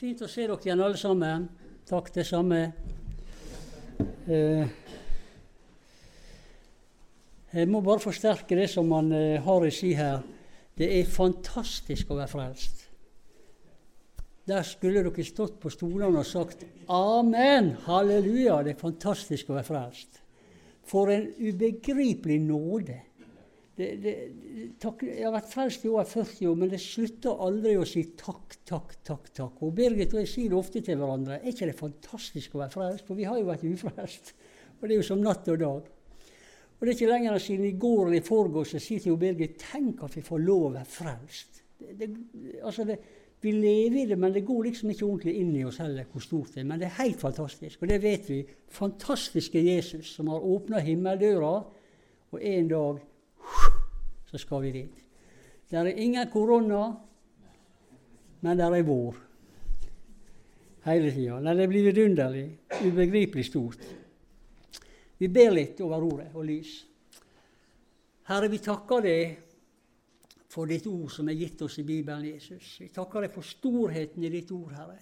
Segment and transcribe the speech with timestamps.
[0.00, 1.42] Fint å se dere igjen, alle sammen.
[1.84, 2.58] Takk, det samme.
[4.32, 4.70] Eh,
[7.52, 10.22] jeg må bare forsterke det som han eh, har i si her.
[10.72, 12.80] Det er fantastisk å være frelst.
[14.48, 17.74] Der skulle dere stått på stolene og sagt 'Amen!
[17.84, 18.62] Halleluja!
[18.64, 20.22] Det er fantastisk å være frelst'.
[20.88, 23.02] For en ubegripelig nåde.
[23.80, 24.14] Det, det,
[24.82, 28.02] takk, jeg har vært frelst i over 40 år, men det slutter aldri å si
[28.18, 29.30] takk, takk, takk.
[29.36, 29.62] takk.
[29.64, 31.38] Og Birgit og jeg sier det ofte til hverandre.
[31.38, 33.06] Er ikke det fantastisk å være frelst?
[33.08, 34.34] For vi har jo vært ufrelst.
[34.80, 35.88] Og det er jo som natt og dag.
[36.76, 39.58] Og det er ikke lenger siden i går eller i forgårs jeg sier til Birgit
[39.60, 41.64] tenk at vi får lov å være frelst.
[41.80, 42.08] Det,
[42.64, 42.86] altså
[43.40, 46.24] vi lever i det, men det går liksom ikke ordentlig inn i oss heller hvor
[46.24, 46.68] stort det er.
[46.68, 48.40] Men det er helt fantastisk, og det vet vi.
[48.68, 51.54] Fantastiske Jesus som har åpna himmeldøra,
[52.30, 53.00] og en dag
[54.30, 55.00] så skal vi dit.
[55.70, 56.84] Det er ingen korona,
[58.40, 59.18] men det er vår.
[60.86, 61.54] Hele tida.
[61.54, 62.46] Det blir vidunderlig,
[62.86, 63.82] ubegripelig stort.
[65.18, 66.72] Vi ber litt over ordet og lys.
[68.30, 69.34] Herre, vi takker deg
[70.50, 72.78] for ditt ord som er gitt oss i Bibelen, Jesus.
[72.80, 74.96] Vi takker deg for storheten i ditt ord, Herre.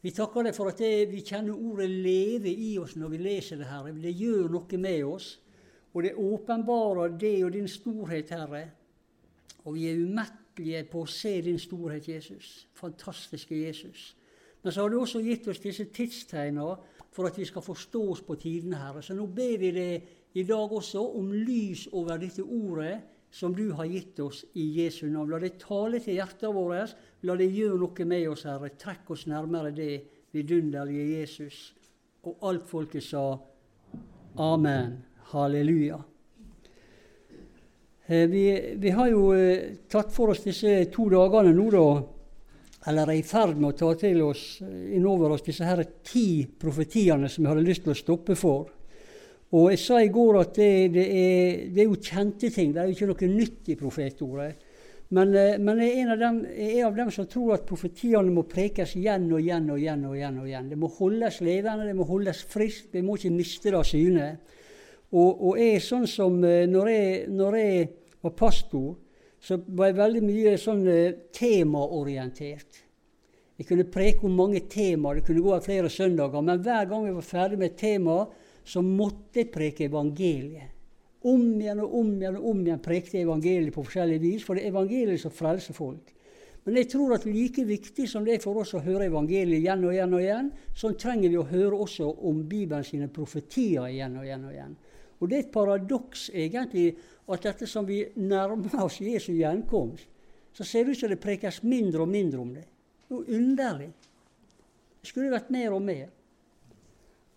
[0.00, 3.60] Vi takker deg for at det, vi kjenner ordet leve i oss når vi leser
[3.60, 3.92] det, Herre.
[3.92, 5.34] Det gjør noe med oss.
[5.94, 8.64] Og det åpenbarer det og din storhet, Herre.
[9.64, 12.68] Og vi er umettelige på å se din storhet, Jesus.
[12.78, 14.14] Fantastiske Jesus.
[14.62, 16.66] Men så har du også gitt oss disse tidstegna
[17.10, 19.02] for at vi skal forstå oss på tidene, Herre.
[19.02, 23.70] Så nå ber vi deg i dag også om lys over dette ordet som du
[23.78, 25.30] har gitt oss i Jesu navn.
[25.30, 26.96] La det tale til hjertet vårt.
[27.26, 28.72] La det gjøre noe med oss, Herre.
[28.78, 29.92] Trekk oss nærmere det
[30.34, 31.60] vidunderlige Jesus.
[32.26, 33.24] Og alt folket sa
[34.38, 35.09] amen.
[35.30, 36.00] Halleluja.
[38.06, 41.84] Eh, vi, vi, har jo eh, tatt for oss disse to dagene nå, da,
[42.90, 46.42] eller er i ferd med å ta til oss eh, innover oss disse her ti
[46.50, 48.66] profetiene som vi hadde lyst til å stoppe for.
[49.54, 52.82] Og jeg sa i går at det, det, er, det, er, jo kjente ting, det
[52.82, 54.66] er jo ikke noe nytt i profetordet.
[55.14, 55.30] Men,
[55.62, 59.30] men jeg, er dem, jeg, er av dem som tror at profetiene må prekes igjen
[59.30, 60.04] og igjen og igjen.
[60.06, 60.68] og igjen og igjen.
[60.70, 64.32] Det må holdes levende, det må holdes friskt, vi må ikke miste det av syne.
[65.10, 67.88] Og, og jeg sånn som eh, når jeg, når jeg,
[68.20, 68.92] var pastor,
[69.40, 72.82] så var jeg veldig mye sånn eh, temaorientert.
[73.60, 76.44] Jeg kunne preke om mange temaer, det kunne gå av flere søndager.
[76.44, 78.22] Men hver gang jeg var ferdig med et tema,
[78.64, 80.76] så måtte jeg preke evangeliet.
[81.28, 84.56] Om igjen og om igjen og om igjen prekte jeg evangeliet på forskjellige vis, for
[84.56, 86.14] det er evangeliet som frelser folk.
[86.64, 89.84] Men jeg tror at like viktig som det er for oss å høre evangeliet igjen
[89.84, 94.16] og igjen, og igjen, sånn trenger vi å høre også om Bibelen sine profetier igjen
[94.20, 94.46] og igjen.
[94.48, 94.74] Og igjen.
[95.20, 96.94] Og det er et paradoks egentlig
[97.30, 100.08] at dette som vi nærmer oss Jesu gjenkomst,
[100.52, 102.64] så ser det ut som det prekes mindre og mindre om det.
[103.06, 103.90] Det jo underlig.
[105.00, 106.08] Det skulle vært mer og mer.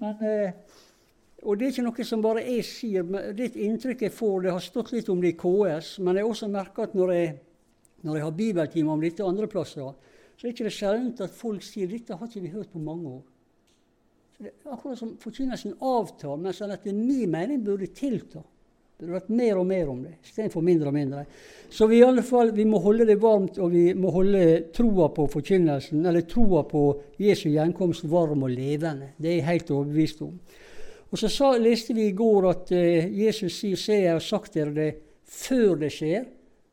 [0.01, 0.79] Men eh,
[1.43, 4.15] og det er ikke noe som bare jeg sier, men det er et inntrykk jeg
[4.15, 4.35] får.
[4.45, 7.11] Det har stått litt om det i KS, men jeg har også merka at når
[7.11, 7.33] jeg,
[8.07, 11.65] når jeg har bibeltimer om dette andre plasser, så er det ikke sjelden at folk
[11.67, 13.23] sier dette har ikke vi hørt på mange år.
[14.37, 18.41] Det er akkurat som forkynnelsen avtar, mens den etter min mening burde tilta.
[18.97, 21.23] Det burde vært mer og mer om det, istedenfor mindre og mindre.
[21.73, 24.43] Så vi, i alle fall, vi må holde det varmt, og vi må holde
[24.75, 26.83] troa på forkynnelsen, eller troa på
[27.21, 29.13] Jesu gjenkomst varm og levende.
[29.17, 30.37] Det er jeg helt overbevist om.
[31.13, 34.53] Og så sa, leste vi i går at uh, Jesus sier 'Se, jeg har sagt
[34.53, 34.89] dere det
[35.25, 36.25] før det skjer',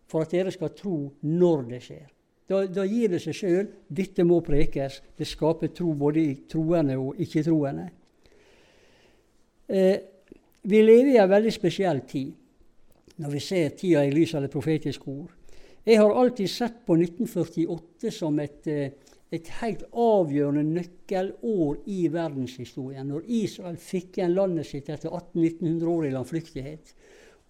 [0.09, 2.07] for at dere skal tro når det skjer.
[2.51, 3.67] Da, da gir det seg sjøl.
[3.87, 5.01] Dette må prekes.
[5.17, 7.89] Det skaper tro både i troende og ikke-troende.
[9.71, 9.99] Eh,
[10.67, 12.35] vi lever i en veldig spesiell tid
[13.21, 15.31] når vi ser tida i lys av det profetiske ord.
[15.85, 23.07] Jeg har alltid sett på 1948 som et uh, et helt avgjørende nøkkelår i verdenshistorien,
[23.07, 26.95] når Israel fikk igjen landet sitt etter 1800-1900 år i landflyktighet.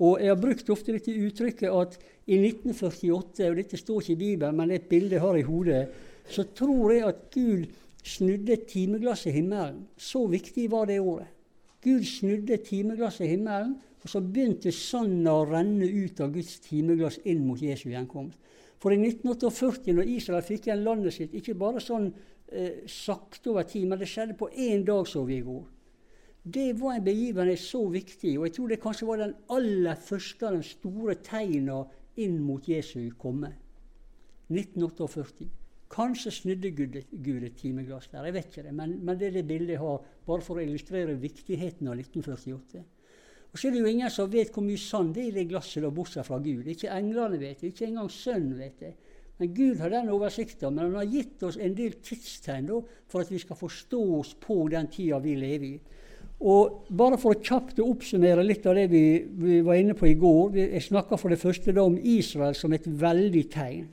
[0.00, 4.22] Og Jeg har brukt ofte dette uttrykket at i 1948, og dette står ikke i
[4.22, 5.82] Bibelen, men det er et bilde jeg har i hodet,
[6.30, 7.66] så tror jeg at Gud
[8.06, 9.82] snudde timeglasset i himmelen.
[9.96, 11.28] Så viktig var det året.
[11.84, 17.18] Gud snudde timeglasset i himmelen, og så begynte sandet å renne ut av Guds timeglass
[17.28, 18.38] inn mot Jesu gjenkomst.
[18.80, 22.08] For i 1948, når Israel fikk igjen landet sitt, ikke bare sånn
[22.48, 25.66] eh, sakte over tid, men det skjedde på én dag, så vi i går.
[26.42, 30.46] Det var en begivenhet så viktig, og jeg tror det kanskje var den aller første
[30.48, 31.82] av de store tegna
[32.20, 33.52] inn mot Jesu komme.
[34.50, 35.50] 1948.
[35.90, 39.46] Kanskje snudde Gud, et timeglass der, jeg vet ikke det, men, men det er det
[39.46, 42.82] bildet jeg har, bare for å illustrere viktigheten av 1948.
[43.50, 45.48] Og så er det jo ingen som vet hvor mye sand det er i det
[45.50, 46.68] glasset, da, bortsett fra Gud.
[46.70, 48.92] Ikke englene vet det, ikke engang Sønnen vet det.
[49.40, 50.76] Men Gud har den oversikten.
[50.76, 52.78] Men han har gitt oss en del tidstegn da,
[53.10, 55.98] for at vi skal forstå oss på den tida vi lever i.
[56.40, 60.16] Og Bare for å kjapt oppsummere litt av det vi, vi var inne på i
[60.18, 60.56] går.
[60.56, 63.88] Jeg snakka for det første da om Israel som et veldig tegn.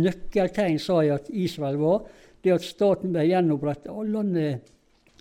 [0.00, 2.04] Nøkkeltegn sa jeg at Israel var.
[2.40, 4.70] Det at staten ble gjenoppretta og landet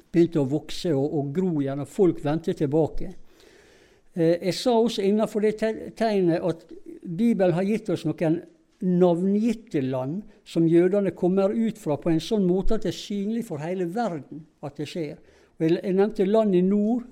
[0.09, 3.11] begynte å vokse og, og gro igjen, og folk vendte tilbake.
[4.15, 5.57] Eh, jeg sa også innenfor det
[5.99, 6.63] tegnet at
[7.03, 8.39] Bibelen har gitt oss noen
[8.79, 13.43] navngitte land som jødene kommer ut fra på en sånn måte at det er synlig
[13.49, 15.17] for hele verden at det skjer.
[15.59, 17.03] Jeg nevnte land i nord,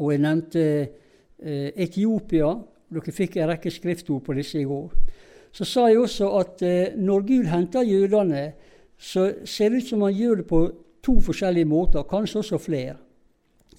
[0.00, 2.54] og jeg nevnte eh, Etiopia.
[2.90, 4.94] Dere fikk en rekke skriftord på disse i går.
[5.52, 8.46] Så sa jeg også at eh, når Gud henter jødene,
[8.96, 10.62] så ser det ut som han gjør det på
[11.04, 12.96] to forskjellige måter, kanskje også flere.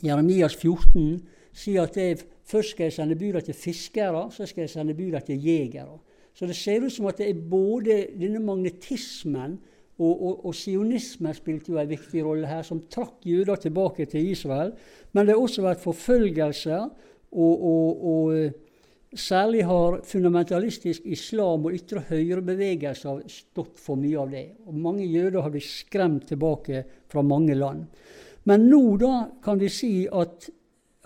[0.03, 1.19] Jeremias 14
[1.53, 5.19] sier at det, først skal jeg sende buda til fiskere, så skal jeg sende buda
[5.25, 5.97] til jegere.
[6.33, 9.57] Så det ser ut som at det er både denne magnetismen
[10.01, 14.31] og, og, og sionismen spilte jo en viktig rolle her, som trakk jøder tilbake til
[14.33, 14.73] Israel.
[15.13, 16.87] Men det har også vært forfølgelser,
[17.31, 18.55] og, og eh,
[19.13, 24.45] særlig har fundamentalistisk islam og ytre høyre-bevegelser stått for mye av det.
[24.65, 27.85] Og mange jøder har blitt skremt tilbake fra mange land.
[28.49, 29.13] Men nå da
[29.43, 30.49] kan vi si at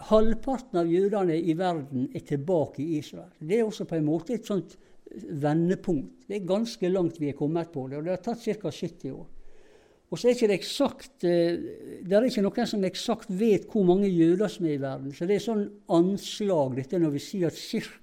[0.09, 3.31] halvparten av jødene i verden er tilbake i Israel.
[3.39, 4.77] Det er også på en måte et sånt
[5.23, 6.27] vendepunkt.
[6.27, 8.71] Det er ganske langt vi er kommet på det, og det har tatt ca.
[8.71, 9.25] 70 år.
[10.13, 11.57] Og så er ikke det eksakt, eh,
[12.05, 15.11] det er ikke noen som eksakt vet hvor mange jøder som er i verden.
[15.11, 17.57] Så det er sånn anslag dette når vi sier at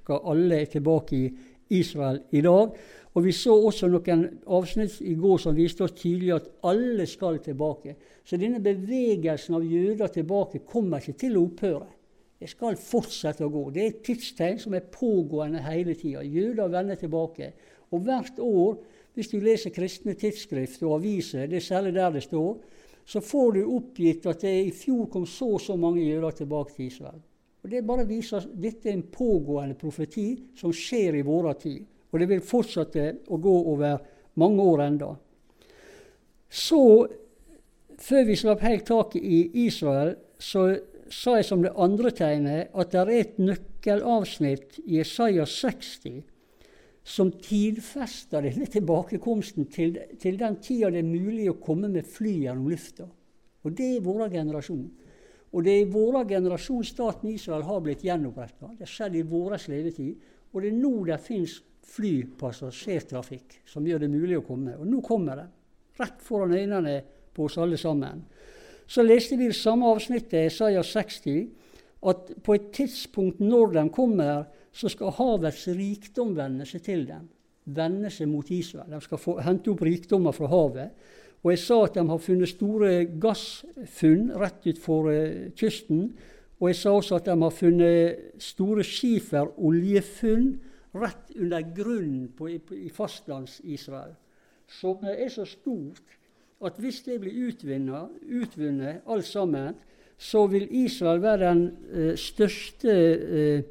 [0.05, 0.19] ca.
[0.19, 1.31] alle er tilbake i
[1.79, 2.75] Israel i dag.
[3.15, 7.39] Og vi så også noen avsnitt i går som viste oss tydelig at alle skal
[7.45, 7.95] tilbake.
[8.25, 11.91] Så denne bevegelsen av jøder tilbake kommer ikke til å opphøre.
[12.43, 13.69] Det skal fortsette å gå.
[13.71, 16.25] Det er et tidstegn som er pågående hele tida.
[16.27, 17.53] Jøder vender tilbake.
[17.95, 18.81] Og hvert år,
[19.15, 22.57] hvis du leser kristne tidsskrift og aviser, det er særlig der det står,
[23.07, 26.75] så får du oppgitt at det i fjor kom så og så mange jøder tilbake
[26.75, 27.23] til Israel.
[27.63, 30.29] Og Det bare viser at dette er en pågående profeti
[30.59, 31.85] som skjer i vår tid.
[32.11, 34.03] Og det vil fortsette å gå over
[34.43, 35.13] mange år enda.
[36.51, 37.07] Så,
[38.03, 40.73] før vi slapp helt taket i Israel, så
[41.13, 46.23] sa jeg som det andre tegnet at det er et nøkkelavsnitt i Isaiah 60
[47.03, 52.37] som tidfester denne tilbakekomsten til, til den tida det er mulig å komme med fly
[52.45, 53.09] gjennom lufta.
[53.63, 54.85] Og det er vår generasjon.
[55.53, 58.71] Og det er i vår generasjon staten Israel har blitt gjenoppretta.
[58.73, 60.29] Det har skjedd i vår levetid.
[60.53, 61.59] Og det er nå det fins
[61.93, 64.79] flypassasjertrafikk som gjør det mulig å komme.
[64.79, 65.49] Og nå kommer det.
[66.01, 66.97] Rett foran øynene
[67.35, 68.23] på oss alle sammen.
[68.93, 71.47] Så leste vi i samme avsnittet, Isaiah 60,
[72.11, 77.25] at på et tidspunkt når de kommer, så skal havets rikdom vende seg til dem.
[77.73, 78.91] Vende seg mot Israel.
[78.93, 80.93] De skal få, hente opp rikdommer fra havet.
[81.43, 82.93] Og jeg sa at de har funnet store
[83.23, 86.11] gassfunn rett utfor uh, kysten.
[86.61, 90.51] Og jeg sa også at de har funnet store skiferoljefunn
[91.01, 94.13] rett under grunnen på, i, i fastlands-Israel.
[94.69, 96.19] Som er så stort
[96.67, 99.75] at hvis det blir utvunnet, alt sammen,
[100.23, 103.63] så vil Israel være den eh, største eh,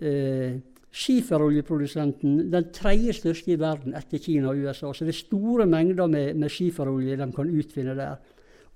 [0.00, 0.58] eh,
[0.96, 4.92] skiferoljeprodusenten, den tredje største i verden etter Kina og USA.
[4.92, 8.16] Så det er store mengder med, med skiferolje de kan utvinne der.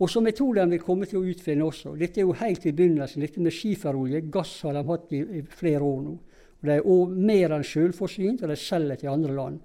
[0.00, 1.92] Og som jeg tror de vil komme til å utvinne også.
[2.00, 3.20] Dette er jo helt i begynnelsen.
[3.24, 6.16] Dette med skiferolje, gass har de hatt i, i flere år nå.
[6.60, 9.60] Og De er mer enn selvforsynt, og de selger til andre land.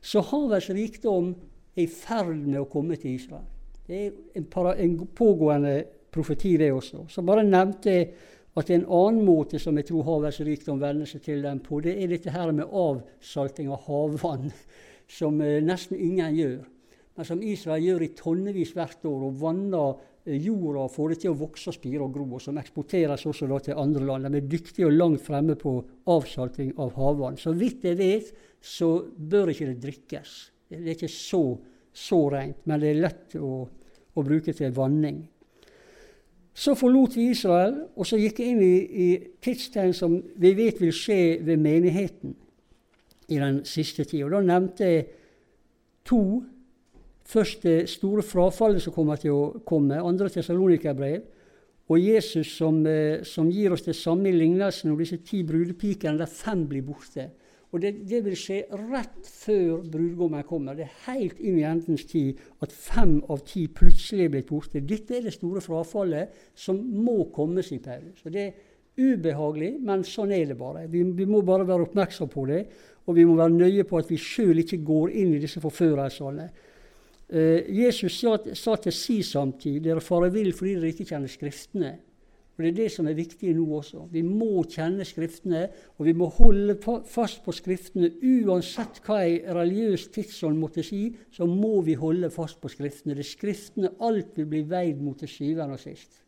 [0.00, 1.34] Så havets rikdom
[1.80, 3.48] er i ferd med å komme til Israel.
[3.86, 5.74] Det er en, para, en pågående
[6.14, 7.06] profeti, det også.
[7.10, 8.10] Så bare nevnte jeg
[8.58, 11.96] at en annen måte som jeg tror havets rikdom vender seg til dem på, det
[11.96, 14.50] er dette her med avsalting av havvann,
[15.18, 16.60] som eh, nesten ingen gjør.
[17.18, 21.18] Men som Israel gjør i tonnevis hvert år, og vanner eh, jorda og får det
[21.24, 24.30] til å vokse og spire og gro, og som eksporteres også til andre land.
[24.30, 25.76] De er dyktige og langt fremme på
[26.10, 27.38] avsalting av havvann.
[27.38, 30.38] Så vidt jeg vet, så bør ikke det drikkes.
[30.70, 31.44] Det er ikke så,
[31.92, 33.64] så rent, men det er lett å,
[34.14, 35.24] å bruke til vanning.
[36.54, 39.08] Så forlot vi Israel, og så gikk jeg inn i, i
[39.42, 42.34] tidstegn som vi vet vil skje ved menigheten
[43.30, 44.28] i den siste tida.
[44.34, 45.04] Da nevnte jeg
[46.06, 46.22] to.
[47.30, 50.26] Først det store frafallet som kommer til å komme, andre
[50.96, 51.20] brev,
[51.88, 56.18] Og Jesus som, eh, som, gir oss det samme i lignelsen om disse ti brudepikene,
[56.18, 57.30] der fem blir borte.
[57.70, 60.74] Og det, det, vil skje rett før brudgommen kommer.
[60.74, 64.82] Det er helt inn i endens tid at fem av ti plutselig er blitt borte.
[64.82, 68.24] Dette er det store frafallet som må komme, sier Paulus.
[68.26, 68.66] Og det er
[69.00, 70.88] ubehagelig, men sånn er det bare.
[70.90, 72.64] Vi, vi, må bare være oppmerksom på det.
[73.06, 76.50] og vi må være nøye på at vi sjøl ikke går inn i disse forførelsene.
[77.30, 81.92] Uh, Jesus sa, sa til si samtid dere farer vill fordi dere ikke kjenner Skriftene.
[82.60, 84.02] Og Det er det som er viktig nå også.
[84.12, 85.62] Vi må kjenne Skriftene,
[85.96, 86.74] og vi må holde
[87.08, 88.10] fast på Skriftene.
[88.20, 93.14] Uansett hva ei religiøs tidsånd måtte si, så må vi holde fast på Skriftene.
[93.16, 96.20] Det er Skriftene alt vil bli veid mot til syvende og sist.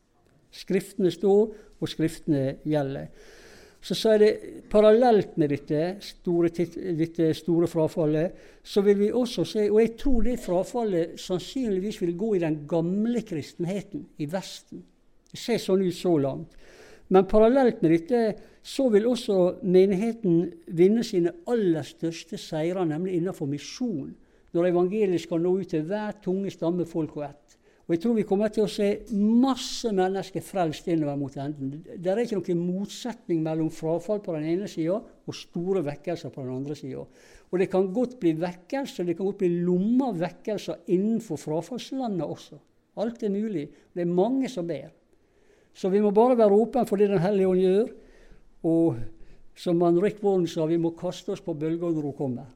[0.57, 3.11] Skriftene står, og Skriftene gjelder.
[3.83, 4.31] Så, så er det
[4.73, 10.25] parallelt med dette store, dette store, frafallet, så vil vi også se Og jeg tror
[10.25, 14.87] det frafallet sannsynligvis vil gå i den gamle kristenheten i Vesten.
[15.33, 16.57] Ser sånn ut så langt.
[17.13, 18.21] Men parallelt med dette
[18.65, 24.13] så vil også menigheten vinne sine aller største seirer, nemlig innenfor misjon,
[24.53, 27.59] når evangeliet skal nå ut til hver tunge stamme, folk og ett.
[27.83, 28.87] Og Jeg tror vi kommer til å se
[29.19, 31.83] masse mennesker frelst innover mot enden.
[31.83, 36.45] Det er ikke noen motsetning mellom frafall på den ene sida og store vekkelser på
[36.45, 37.03] den andre sida.
[37.51, 42.61] Og det kan godt bli vekkelser, det kan godt bli lommer vekkelser innenfor frafallslandet også.
[43.03, 43.67] Alt er mulig.
[43.93, 44.93] Det er mange som ber.
[45.75, 47.93] Så vi må bare være åpne for det Den hellige ånd gjør.
[48.63, 48.97] Og
[49.57, 52.51] som han Rick Warren sa, vi må kaste oss på bølga når hun kommer.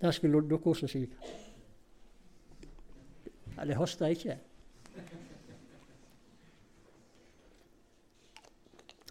[0.00, 1.06] Det skulle dere også si.
[3.56, 4.38] Ja, det haster ikke.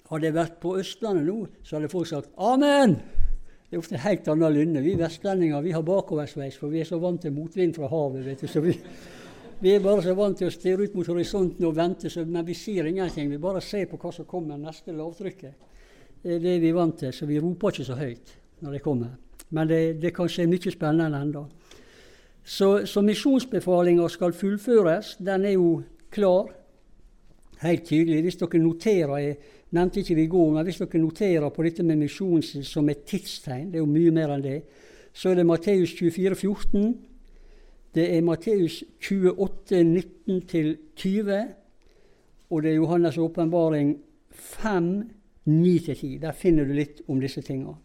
[0.09, 2.99] Hadde jeg vært på Østlandet nå, så hadde folk sagt 'Amen'.
[3.69, 4.81] Det er ofte helt annen lynne.
[4.85, 8.25] Vi vestlendinger vi har bakoversveis, for vi er så vant til motvind fra havet.
[8.25, 8.79] vet du, så vi...
[9.63, 12.43] Vi er bare så vant til å stirre ut mot horisonten og vente, så, men
[12.43, 13.29] vi sier ingenting.
[13.31, 15.69] Vi bare ser på hva som kommer, neste lavtrykket.
[16.19, 18.81] Det er det vi er vant til, så vi roper ikke så høyt når det
[18.83, 19.13] kommer.
[19.55, 21.45] Men det, det kan skje mye spennende ennå.
[22.43, 25.13] Så, så misjonsbefalinga skal fullføres.
[25.23, 25.71] Den er jo
[26.11, 26.51] klar.
[27.63, 28.19] Helt tydelig.
[28.27, 29.39] Hvis dere noterer Jeg
[29.79, 33.07] nevnte ikke det i går, men hvis dere noterer på dette med misjon som et
[33.07, 34.59] tidstegn, det er jo mye mer enn det,
[35.15, 37.12] så er det Matteus 24, 14,
[37.93, 39.83] det er Matteus 28,
[40.27, 41.43] 19-20,
[42.49, 43.97] og det er Johannes' åpenbaring
[44.33, 45.09] 5,
[45.45, 46.19] 9-10.
[46.21, 47.75] Der finner du litt om disse tingene.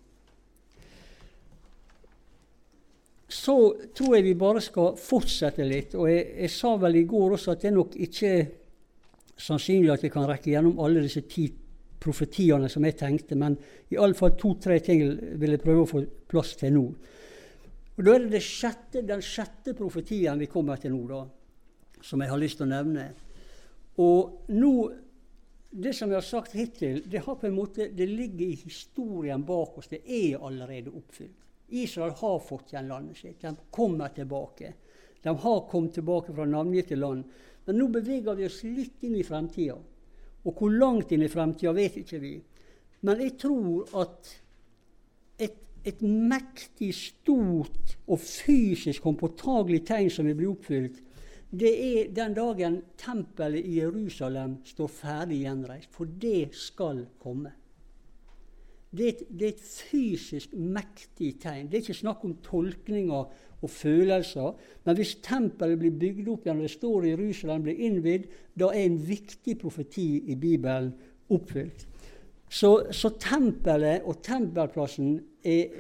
[3.28, 3.56] Så
[3.94, 5.94] tror jeg vi bare skal fortsette litt.
[5.94, 8.32] Og jeg, jeg, sa vel i går også at det er nok ikke
[9.38, 11.50] sannsynlig at vi kan rekke gjennom alle disse ti
[12.00, 13.58] profetiene som jeg tenkte, men
[13.92, 15.02] iallfall to-tre ting
[15.38, 16.84] vil jeg prøve å få plass til nå.
[17.98, 21.24] Og Da er det, det sjette, den sjette profetien vi kommer til nå, da,
[22.00, 23.08] som jeg har lyst til å nevne.
[23.98, 24.72] Og nå,
[25.68, 29.42] Det som jeg har sagt hittil, det, har på en måte, det ligger i historien
[29.44, 29.90] bak oss.
[29.90, 31.44] Det er allerede oppfylt.
[31.68, 33.42] Israel har fått igjen landet sitt.
[33.42, 34.72] De kommer tilbake.
[35.20, 37.26] De har kommet tilbake fra navngitte land.
[37.66, 39.76] Men nå beveger vi oss litt inn i fremtida.
[40.48, 42.32] Og hvor langt inn i fremtida vet ikke vi.
[43.04, 44.32] Men jeg tror at
[45.44, 50.98] et et mektig, stort og fysisk håndpåtagelig tegn som vil bli oppfylt,
[51.48, 55.88] det er den dagen tempelet i Jerusalem står ferdig gjenreist.
[55.94, 57.54] For det skal komme.
[58.90, 61.68] Det er, et, det er, et, fysisk mektig tegn.
[61.68, 64.54] Det er ikke snakk om tolkninger og følelser.
[64.84, 68.70] Men hvis tempelet blir bygd opp igjen, og det står i Jerusalem, blir innvidd, da
[68.72, 70.92] er en viktig profeti i Bibelen
[71.32, 71.84] oppfylt.
[72.48, 75.74] Så, så tempelet og tempelplassen er,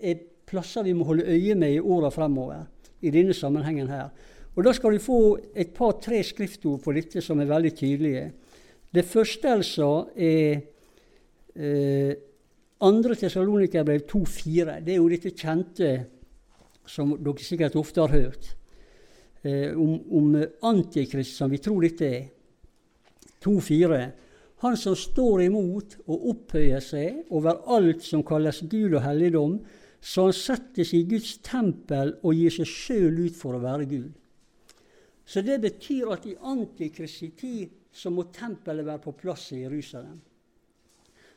[0.00, 2.64] er, plasser vi må holde øye med i åra fremover
[3.02, 4.10] i denne sammenhengen her.
[4.54, 8.26] Og Da skal du få et par-tre skriftord på dette som er veldig tydelige.
[8.94, 10.60] Det første altså er
[11.56, 12.14] eh,
[12.82, 13.14] 2.
[13.14, 14.80] Tessalonikerbrev 2,4.
[14.84, 15.92] Det er jo dette kjente
[16.86, 18.56] som dere sikkert ofte har hørt,
[19.44, 20.36] eh, om, om
[20.68, 22.26] Antikrist, som vi tror dette er.
[23.42, 24.02] 2,4.
[24.62, 29.56] Han som står imot og opphøyer seg over alt som kalles Gud og helligdom,
[30.02, 34.12] så han settes i Guds tempel og gir seg sjøl ut for å være Gud.
[35.26, 40.20] Så det betyr at i antikristi tid så må tempelet være på plass i Jerusalem.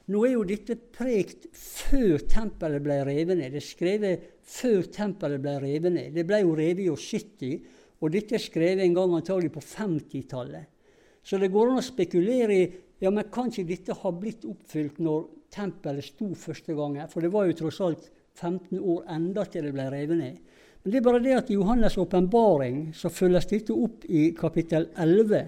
[0.06, 3.56] Nå er jo dette prekt før tempelet ble revet ned.
[3.56, 6.14] Det er skrevet før tempelet ble revet ned.
[6.14, 7.56] Det ble jo revet i år 70,
[8.06, 10.70] og dette er skrevet en gang antagelig på 50-tallet.
[11.26, 12.68] Så det går an å spekulere i
[13.00, 17.10] ja, men kan ikke dette ha blitt oppfylt når tempelet sto første gangen?
[17.12, 20.40] For det var jo tross alt 15 år enda til det ble revet ned.
[20.84, 24.90] Men det er bare det at i Johannes' åpenbaring så følges dette opp i kapittel
[25.02, 25.46] 11.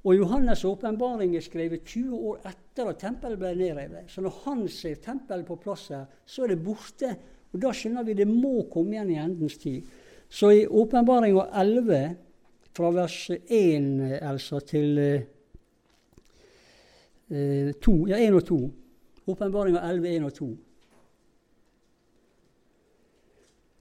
[0.00, 4.08] Og Johannes' åpenbaring er skrevet 20 år etter at tempelet ble nedrevet.
[4.08, 7.12] Så når han ser tempelet på plass her, så er det borte.
[7.52, 9.86] Og da skjønner vi det må komme igjen i endens tid.
[10.30, 12.16] Så i åpenbaringa 11,
[12.74, 15.28] fra vers 1 altså, til eh,
[17.30, 18.60] eh, 2, ja, 1 og 2.
[19.30, 20.50] Åpenbaringa 11, 1 og 2.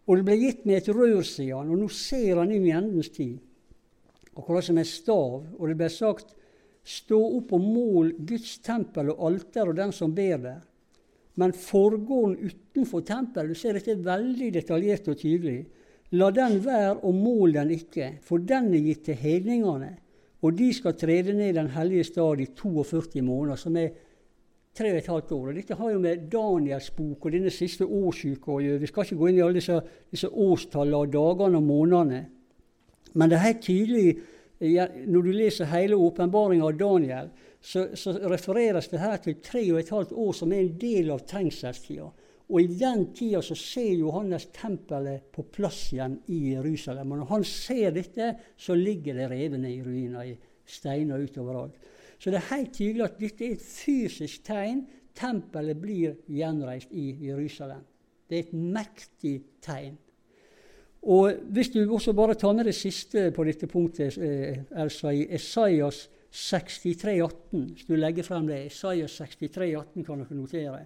[0.09, 2.73] Og det ble gitt med et rør, sier han, og nå ser han inn i
[2.73, 3.37] endens tid.
[4.33, 5.43] Akkurat som en stav.
[5.59, 6.33] Og det ble sagt
[6.89, 10.63] stå opp og mål Guds tempel og alter og den som ber der.
[11.39, 15.59] Men forgården utenfor tempelet, du ser dette veldig detaljert og tydelig.
[16.17, 19.91] La den være og mål den ikke, for den er gitt til hedningene.
[20.41, 23.89] Og de skal trede ned den hellige stad i 42 måneder, som er
[24.75, 25.47] tre og et halvt år.
[25.47, 28.79] Og dette har jo med Daniels bok og denne siste årsuka å gjøre.
[28.79, 29.79] Vi skal ikke gå inn i alle disse,
[30.11, 32.21] disse årstallene og dagene og månedene.
[33.13, 34.05] Men det er helt tydelig
[34.59, 37.29] når du leser hele åpenbaringa av Daniel,
[37.61, 41.11] så, så, refereres det her til tre og et halvt år som er en del
[41.15, 42.09] av trengselstida.
[42.49, 47.11] Og i den tida så ser Johannes tempelet på plass igjen i Jerusalem.
[47.11, 51.77] Og når han ser dette, så ligger det revne i ruiner, i steiner utover alt.
[52.19, 54.81] Så det er helt tydelig at dette er et fysisk tegn.
[55.15, 57.85] Tempelet blir gjenreist i Jerusalem.
[58.29, 59.97] Det er et mektig tegn.
[61.01, 65.27] Og Hvis du også bare tar med det siste på dette punktet, eh, altså i
[65.29, 70.85] Esaias 63, 18, Hvis du legger frem det, Esaias 63, 18 kan dere notere.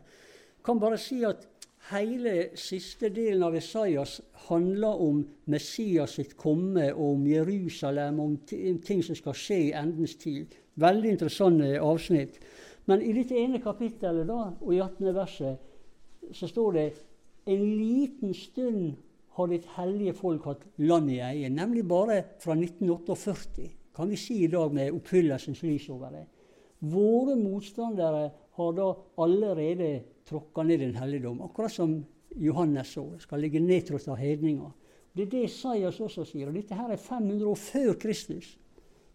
[0.64, 1.48] Kan bare si at
[1.90, 9.04] hele siste delen av Isaias handler om Messias sitt komme, og om Jerusalem, om ting
[9.04, 10.54] som skal skje i endens tid.
[10.80, 12.40] Veldig interessante avsnitt.
[12.86, 15.10] Men i dette ene kapittelet da, og i 18.
[15.16, 16.86] verset så står det
[17.52, 18.94] en liten stund
[19.34, 24.44] har ditt hellige folk hatt land i eie, nemlig bare fra 1948, kan vi si
[24.44, 26.24] i dag med oppfyllelsens lys over det.
[26.94, 28.90] Våre motstandere har da
[29.24, 29.90] allerede
[30.28, 31.98] tråkka ned en helligdom, akkurat som
[32.36, 33.06] Johannes så.
[33.20, 34.72] Skal ligge nedtrådt av hedninger.
[35.14, 36.50] Det er det Isaias også sier.
[36.50, 38.56] og Dette her er 500 år før Kristus.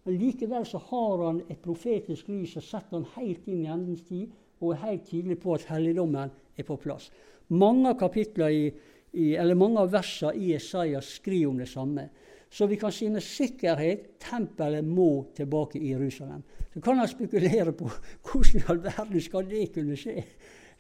[0.05, 4.05] Men likevel så har han et profetisk lys og setter han helt inn i endens
[4.09, 7.11] tid og er helt tydelig på at helligdommen er på plass.
[7.49, 8.71] Mange av i,
[9.13, 12.09] i, eller mange av versene i Isaias skriver om det samme.
[12.51, 16.43] Så vi kan si med sikkerhet tempelet må tilbake i Jerusalem.
[16.73, 20.23] Så kan han spekulere på hvordan i all verden skal det kunne skje.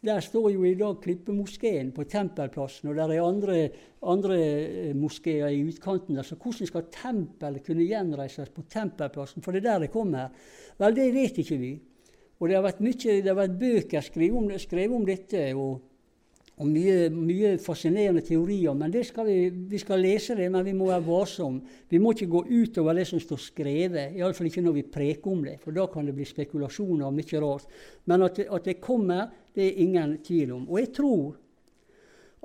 [0.04, 3.56] Der står jo i dag Klippemoskeen på Tempelplassen, og der er andre,
[4.06, 6.14] andre eh, moskeer i utkanten.
[6.14, 9.42] der, Så hvordan skal tempelet kunne gjenreises på Tempelplassen?
[9.42, 10.28] For det er der det kommer.
[10.78, 11.72] Vel, det vet ikke vi.
[12.38, 15.54] Og det har vært, mye, det har vært bøker skrevet om, skrevet om dette.
[15.54, 15.87] og
[16.58, 18.74] og mye, mye, fascinerende teorier.
[18.74, 21.60] men skal vi, vi, skal lese det, men vi må være varsomme.
[21.88, 25.44] Vi må ikke gå utover det som står skrevet, iallfall ikke når vi preker om
[25.44, 27.68] det, for da kan det bli spekulasjoner og mye rart.
[28.06, 30.68] Men at at det kommer, det er ingen tvil om.
[30.68, 31.36] Og jeg tror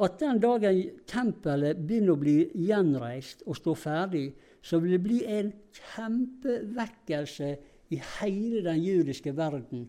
[0.03, 4.27] at den dagen tempelet begynner å bli gjenreist og stå ferdig,
[4.61, 7.49] så vil det bli en kjempevekkelse
[7.93, 9.87] i hele den jødiske verden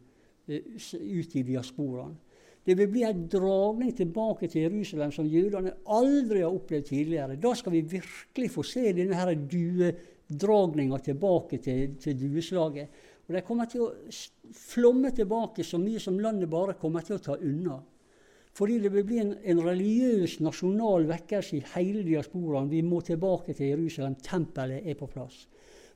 [0.49, 0.61] eh,
[0.91, 2.17] ut i diasporaen.
[2.65, 7.37] Det vil bli en dragning tilbake til Jerusalem som jødene aldri har opplevd tidligere.
[7.37, 13.03] Da skal vi virkelig få se denne her duedragninga tilbake til, til dueslaget.
[13.27, 13.91] Og De kommer til å
[14.57, 17.83] flomme tilbake så mye som landet bare kommer til å ta unna.
[18.55, 22.71] Fordi det vil bli en, en religiøs, nasjonal vekkelse i hele diasporaen.
[22.71, 24.15] Vi må tilbake til Jerusalem.
[24.23, 25.49] Tempelet er på plass.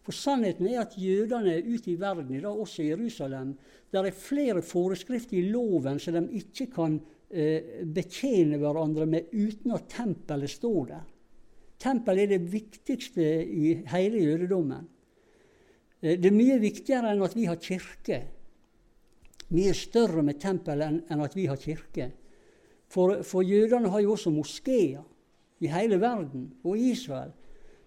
[0.08, 3.50] For sannheten er at jødene ute i verden, i dag også i Jerusalem,
[3.92, 6.94] der er flere foreskrifter i loven som de ikke kan
[7.28, 11.02] eh, betjene hverandre med uten at tempelet står der.
[11.76, 14.86] Tempelet er det viktigste i hele jødedommen.
[16.00, 18.22] Eh, det er mye viktigere enn at vi har kirke.
[19.52, 22.08] Mye større med tempel enn, enn at vi har kirke.
[22.88, 25.04] For, for jødene har jo også moskeer
[25.60, 27.36] i hele verden og Israel.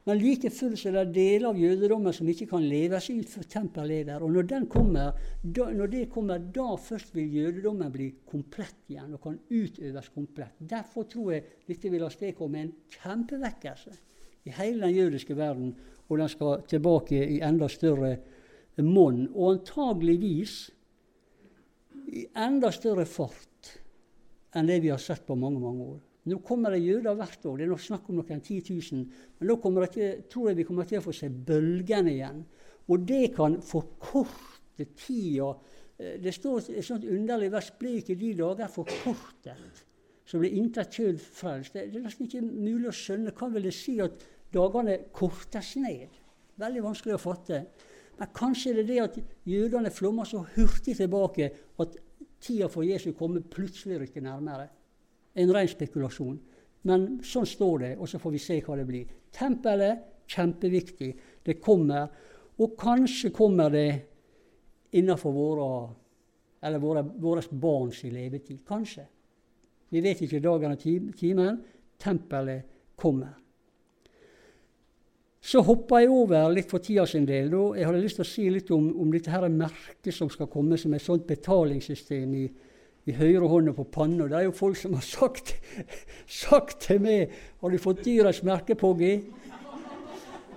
[0.08, 4.10] Men like fullt er det deler av jødedommen som ikke kan leves ut for tempelet
[4.10, 4.24] er.
[4.26, 9.22] Og når, kommer, da, når det kommer, da først vil jødedommen bli komplett igjen og
[9.22, 10.58] kan utøves komplett.
[10.58, 13.94] Derfor tror jeg dette vil avstedkomme en kjempevekkelse
[14.50, 15.76] i hele den jødiske verden,
[16.10, 18.16] og den skal tilbake i enda større
[18.82, 19.28] monn.
[19.36, 20.56] Og antageligvis
[22.12, 23.76] i enda større fart
[24.58, 26.00] enn det vi har sett på mange, mange år.
[26.30, 27.58] Nå kommer det jøder hvert år.
[27.58, 29.06] Det er nok snakk om noen 10 000.
[29.40, 32.44] Men kommer til, tror jeg vi kommer til å få se bølgene igjen.
[32.94, 35.50] Og det kan forkorte tida.
[35.98, 39.82] Eh, det står et sånt underlig vers ble ikke de dager forkortet,
[40.26, 41.74] så ble intet kjød frelst.
[41.74, 43.34] Det, er nesten ikke mulig å skjønne.
[43.38, 44.22] Hva vil det si at
[44.54, 46.14] dagene kortes ned?
[46.62, 47.64] Veldig vanskelig å fatte.
[48.20, 49.18] Men kanskje er det det at
[49.50, 51.50] jødene flommer så hurtig tilbake
[51.82, 51.98] at
[52.42, 54.70] tida for Jesu komme plutselig rykker nærmere
[55.34, 56.38] en ren spekulasjon.
[56.88, 59.10] Men sånn står det, og så får vi se hva det blir.
[59.32, 61.12] Tempelet kjempeviktig.
[61.44, 62.08] Det kommer.
[62.62, 63.90] Og kanskje kommer det
[64.98, 65.68] innenfor våre,
[66.62, 68.64] eller våre, våre barns levetid.
[68.68, 69.06] Kanskje.
[69.92, 70.82] Vi vet ikke dagen og
[71.20, 71.62] timen.
[72.02, 73.38] Tempelet kommer.
[75.42, 77.50] Så hoppa jeg over litt for tida sin del.
[77.50, 77.62] Da.
[77.80, 80.78] Jeg hadde lyst til å si litt om, om dette her merket som skal komme
[80.78, 82.46] som et sånt betalingssystem i,
[83.10, 84.28] i høyre hånda på panna.
[84.30, 85.56] Det er jo folk som har sagt,
[86.28, 89.24] sagt til meg 'Har du fått dyrets merke, Poggy?'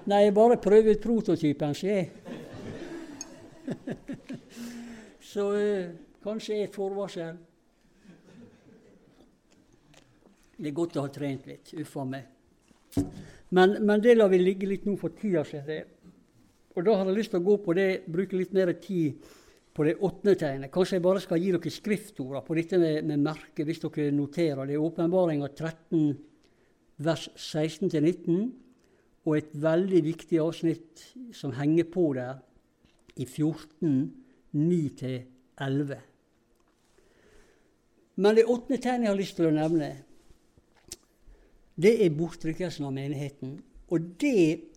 [0.07, 2.11] Nei, jeg bare prøver ut prototypen, sier jeg.
[5.21, 7.39] Så eh, kanskje et forvarsel.
[10.59, 11.73] Det er godt å ha trent litt.
[11.81, 12.29] Uffa meg.
[13.49, 15.43] Men, men, det lar vi ligge litt nå for tida.
[16.77, 19.25] Og da har jeg lyst til å gå på det, bruke litt mer tid
[19.75, 20.71] på det åttende tegnet.
[20.73, 24.69] Kanskje jeg bare skal gi dere skriftorda på dette med, med merke, hvis dere noterer.
[24.69, 26.13] Det er åpenbaringa 13,
[27.03, 28.53] vers 16-19,
[29.25, 31.03] og et veldig viktig avsnitt
[31.35, 32.39] som henger på der,
[33.19, 34.13] i 14,
[34.55, 35.97] 9-11.
[38.15, 39.89] Men det åttende tegnet jeg har lyst til å nevne,
[41.75, 43.57] det er bortrykkelsen av menigheten.
[43.91, 44.71] Og det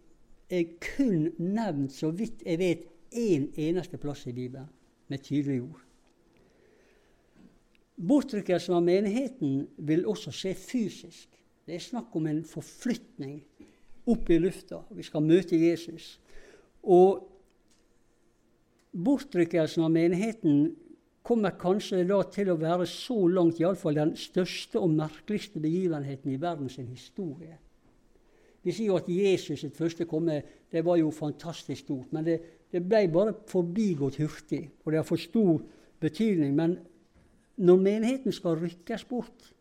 [0.49, 4.67] er kun nevnt, så vidt jeg vet, én en eneste plass i Bibelen
[5.07, 5.83] med tydelige ord.
[7.97, 11.31] Bortrykkelsen av menigheten vil også skje fysisk.
[11.65, 13.39] Det er snakk om en forflytning
[14.07, 14.83] opp i lufta.
[14.93, 16.15] Vi skal møte Jesus.
[16.85, 17.25] Og
[18.93, 20.67] bortrykkelsen av menigheten
[21.27, 26.39] kommer kanskje da til å være så langt iallfall den største og merkeligste begivenheten i
[26.39, 27.57] verdens historie.
[28.63, 30.41] Vi sier jo at Jesus sitt første komme
[30.71, 32.13] det var jo fantastisk stort.
[32.15, 32.37] Men det,
[32.71, 35.61] det ble bare forbigått hurtig, og det har fått stor
[36.03, 36.55] betydning.
[36.55, 36.77] Men
[37.57, 39.53] når menigheten skal rykkes bort,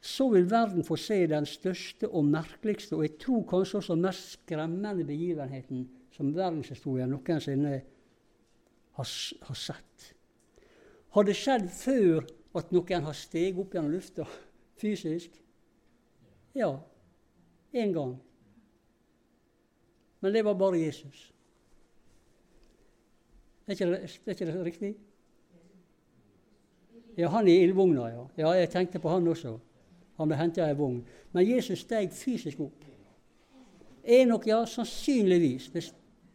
[0.00, 4.36] så vil verden få se den største og merkeligste, og jeg tror kanskje også mest
[4.38, 7.74] skremmende begivenheten som verdenshistorien noensinne
[8.96, 9.10] har,
[9.48, 10.06] har sett.
[11.10, 12.24] Har det skjedd før
[12.56, 14.26] at noen har steget opp gjennom lufta
[14.80, 15.36] fysisk?
[16.56, 16.72] Ja,
[17.72, 18.16] én gang.
[20.20, 21.30] Men det var bare Jesus.
[23.70, 24.88] Er ikke, det, er ikke det riktig?
[27.16, 28.24] Ja, han i ildvogna, ja.
[28.36, 28.48] ja.
[28.58, 29.52] Jeg tenkte på han også.
[30.18, 30.96] Han ble henta i ei vogn.
[31.30, 32.82] Men Jesus steg fysisk opp.
[34.02, 35.70] Enok, ja, sannsynligvis.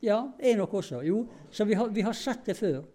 [0.06, 1.02] Ja, Enok også.
[1.04, 2.86] Jo, så vi har, vi har sett det før.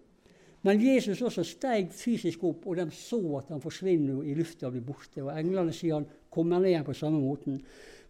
[0.64, 4.79] Men Jesus også steg fysisk opp, og de så at han forsvinner i lufta og
[4.79, 5.20] blir borte.
[5.20, 7.61] Og englene sier han kommer ned igjen på samme måten.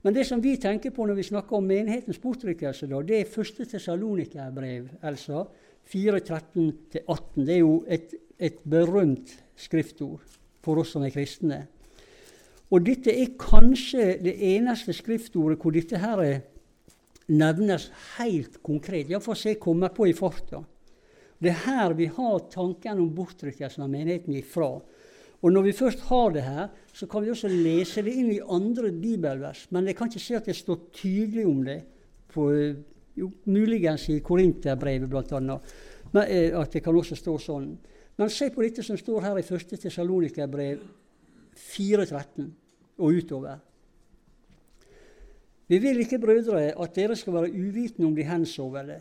[0.06, 3.34] Men det som vi tenker på når vi snakker om menighetens bortrykkelse, da, det er
[3.34, 5.42] første Tessalonikerbrev, Elsa,
[5.88, 7.44] 4.13-18.
[7.44, 10.24] Det er jo et, et berømt skriftord
[10.64, 11.64] for oss som er kristne.
[12.70, 16.22] Og dette er kanskje det eneste skriftordet hvor dette her
[17.30, 17.88] nevnes
[18.18, 19.10] helt konkret.
[19.10, 20.62] Iallfall som jeg kommer på i farta.
[21.40, 24.74] Det er her vi har tanken om bortrykkelsen av menigheten ifra.
[25.40, 28.42] Og når vi først har det her, så kan vi også lese det inn i
[28.44, 29.64] andre bibelvers.
[29.72, 31.78] Men jeg kan ikke se at det står tydelig om det,
[32.30, 32.50] på,
[33.16, 35.58] jo, muligens i Korinterbrevet bl.a.
[36.26, 37.70] Eh, at det kan også stå sånn.
[38.18, 39.76] Men se på dette som står her i 1.
[39.80, 40.82] Tessalonikerbrev
[41.56, 42.48] 4.13
[43.00, 43.60] og utover.
[45.70, 48.98] Vi vil ikke, brødre, at dere skal være uvitende om de hensovne,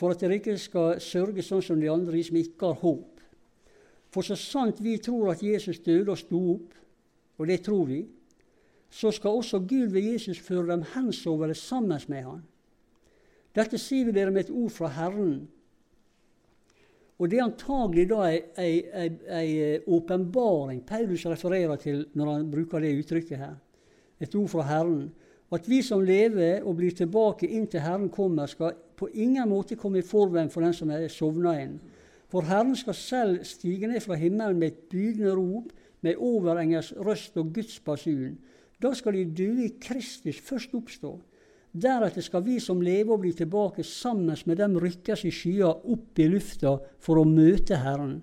[0.00, 3.20] for at dere ikke skal sørge sånn som de andre, de som ikke har håp.
[4.14, 6.72] For så sant vi tror at Jesus døde og sto opp,
[7.38, 8.00] og det tror vi,
[8.94, 12.42] så skal også Gud ved Jesus føre dem hensovne sammen med Han.
[13.54, 15.44] Dette sier vi dere med et ord fra Herren.
[17.18, 23.38] Og det er antagelig da ei åpenbaring Paulus refererer til når han bruker det uttrykket
[23.38, 23.54] her.
[24.20, 25.12] Et ord fra Herren.
[25.54, 30.00] At vi som lever og blir tilbake inntil Herren kommer, skal på ingen måte komme
[30.00, 31.76] i forveien for den som er sovna inn.
[32.32, 35.70] For Herren skal selv stige ned fra himmelen med et bydende rop,
[36.02, 38.34] med overengers røst og Guds basun.
[38.82, 41.14] Da skal de døde i Kristus først oppstå.
[41.74, 46.20] Deretter skal vi som lever og blir tilbake sammen med dem rykkes i skya opp
[46.22, 48.20] i lufta for å møte Herren.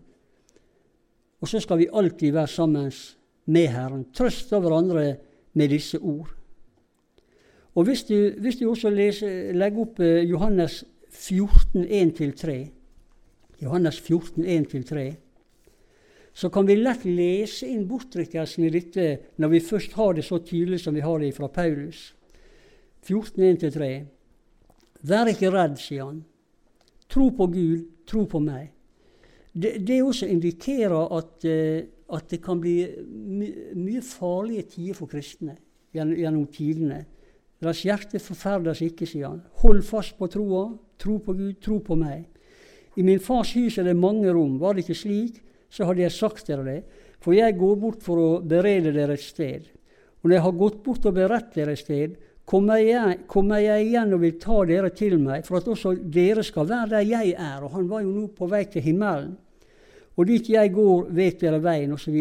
[1.42, 2.92] Og så skal vi alltid være sammen
[3.52, 4.06] med Herren.
[4.16, 5.06] Trøste hverandre
[5.58, 6.30] med disse ord.
[7.76, 12.56] Og Hvis du, hvis du også leser, legger opp eh, Johannes 14, 1-3
[13.62, 15.14] Johannes 14, 1-3,
[16.34, 19.06] så kan vi lett lese inn bortrykkelsen i dette
[19.38, 22.14] når vi først har det så tydelig som vi har det fra Paulus.
[23.08, 23.90] 14, 1-3.
[25.10, 26.22] Vær ikke redd, sier han.
[27.12, 28.70] Tro på Gud, tro på meg.
[29.52, 31.82] Det, det også indikerer at, uh,
[32.16, 32.76] at, det kan bli
[33.10, 35.58] my, mye farlige tider for kristne
[35.92, 37.02] gjennom, gjennom tidene.
[37.62, 39.42] Deres hjerte forferdes ikke, sier han.
[39.66, 40.70] Hold fast på troa.
[41.02, 42.28] Tro på Gud, tro på meg.
[42.98, 44.60] I min fars hus er det mange rom.
[44.62, 46.80] Var det ikke slik, så hadde jeg sagt dere det.
[47.22, 49.68] For jeg går bort for å berede dere et sted.
[50.22, 52.18] Og når jeg har gått bort og beredt dere et sted,
[52.52, 56.44] kommer jeg, kommer jeg igjen og vil ta dere til meg, for at også dere
[56.44, 57.64] skal være der jeg er.
[57.64, 59.38] Og han var jo nå på vei til himmelen.
[60.20, 62.18] Og dit jeg går, vet dere veien, osv.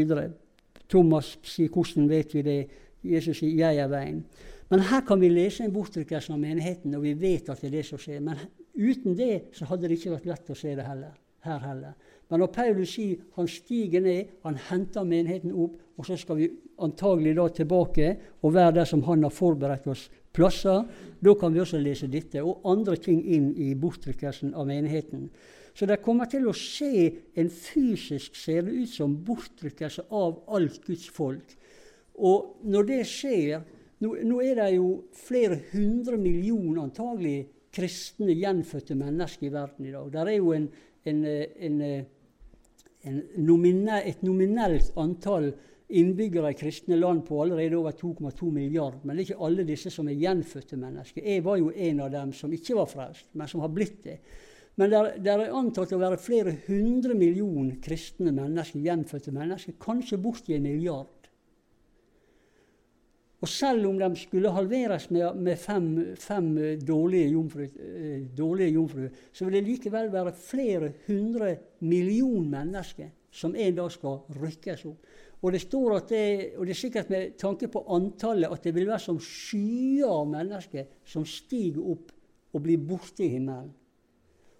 [0.90, 2.69] Thomas sier 'hvordan vet vi det'?
[3.03, 4.23] Jesus sier 'jeg er veien'.
[4.71, 7.77] Men her kan vi lese en bortrykkelse av menigheten, og vi vet at det er
[7.77, 8.21] det som skjer.
[8.21, 8.37] Men
[8.79, 11.93] uten det så hadde det ikke vært lett å se det heller, her heller.
[12.31, 16.51] Men når Paulus sier han stiger ned, han henter menigheten opp, og så skal vi
[16.79, 20.85] antagelig da tilbake og være der som han har forberedt oss plasser,
[21.21, 25.29] da kan vi også lese dette og andre ting inn i bortrykkelsen av menigheten.
[25.75, 30.81] Så det kommer til å skje en fysisk, ser det ut som, bortrykkelse av alt
[30.87, 31.55] Guds folk.
[32.21, 33.61] Og når det skjer
[34.01, 39.93] Nå, nå er det jo flere hundre millioner antagelig kristne, gjenfødte mennesker i verden i
[39.93, 40.07] dag.
[40.14, 40.64] Det er jo en,
[41.05, 41.19] en,
[41.69, 45.51] en nominell, et nominelt antall
[45.90, 49.00] innbyggere i kristne land på allerede over 2,2 milliarder.
[49.03, 51.26] Men det er ikke alle disse som er gjenfødte mennesker.
[51.26, 54.18] Jeg var jo en av dem som ikke var frelst, men som har blitt det.
[54.79, 60.55] Men det er antatt å være flere hundre millioner kristne mennesker, gjenfødte mennesker, kanskje borti
[60.57, 61.16] en milliard.
[63.40, 65.87] Og selv om de skulle halveres med, med fem,
[66.20, 66.50] fem,
[66.85, 73.92] dårlige jomfruer, jomfru, så vil det likevel være flere hundre millioner mennesker som en dag
[73.94, 75.09] skal rykkes opp.
[75.40, 76.24] Og det, står at det,
[76.59, 80.26] og det er sikkert med tanke på antallet at det vil være som skyer av
[80.29, 82.11] mennesker som stiger opp
[82.53, 83.70] og blir borte i himmelen.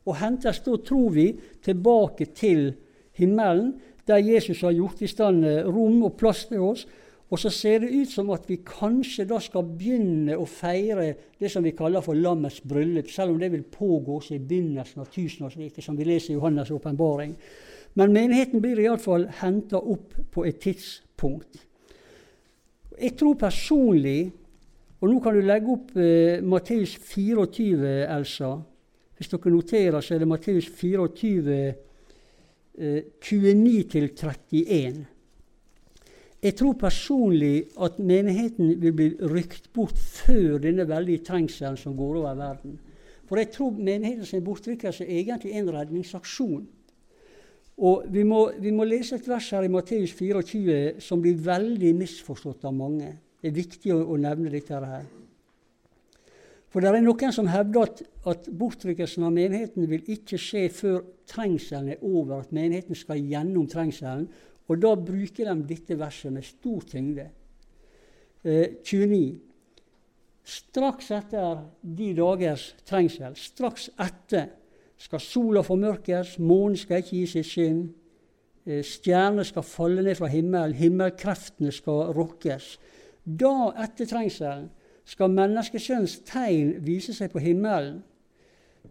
[0.09, 1.27] Og hentes da, tror vi,
[1.63, 2.71] tilbake til
[3.19, 3.75] himmelen,
[4.09, 6.87] der Jesus har gjort i stand rom og plass til oss,
[7.31, 11.51] og så ser det ut som at vi kanskje da skal begynne å feire det
[11.53, 15.85] som vi kaller for lammets bryllup, selv om det vil pågå i begynnelsen av tusenårsriket,
[15.85, 17.37] som vi leser i Johannes' åpenbaring.
[17.99, 21.65] Men menigheten blir iallfall henta opp på et tidspunkt.
[23.01, 24.33] Jeg tror personlig
[25.01, 28.51] Og nå kan du legge opp eh, Matteus 24, Elsa.
[29.17, 31.55] Hvis dere noterer, så er det Matteus 24,
[32.77, 34.99] eh, 29-31.
[36.43, 42.21] Jeg tror personlig at menigheten vil bli rykt bort før denne veldige trengselen som går
[42.21, 42.79] over verden.
[43.29, 46.69] For jeg tror menighetens bortrykkelse er egentlig en redningsaksjon.
[47.81, 51.95] Og vi må, vi må, lese et vers her i Matteus 24 som blir veldig
[51.97, 53.15] misforstått av mange.
[53.41, 55.07] Det er viktig å, å nevne dette her.
[56.71, 61.01] For det er noen som hevder at, at bortrykkelsen av menigheten vil ikke skje før
[61.31, 64.29] trengselen er over, at menigheten skal gjennom trengselen,
[64.71, 67.27] og da bruker de dette verset med stor tyngde.
[68.45, 69.41] Eh, 29.
[70.47, 74.53] Straks etter de dagers trengsel, straks etter,
[75.01, 77.81] skal sola formørkes, månen skal ikke gi sitt skinn,
[78.67, 82.75] eh, stjerner skal falle ned fra himmelen, himmelkreftene skal rokkes.
[83.25, 84.69] Da, etter trengselen,
[85.05, 88.03] skal menneskesønns tegn vise seg på himmelen.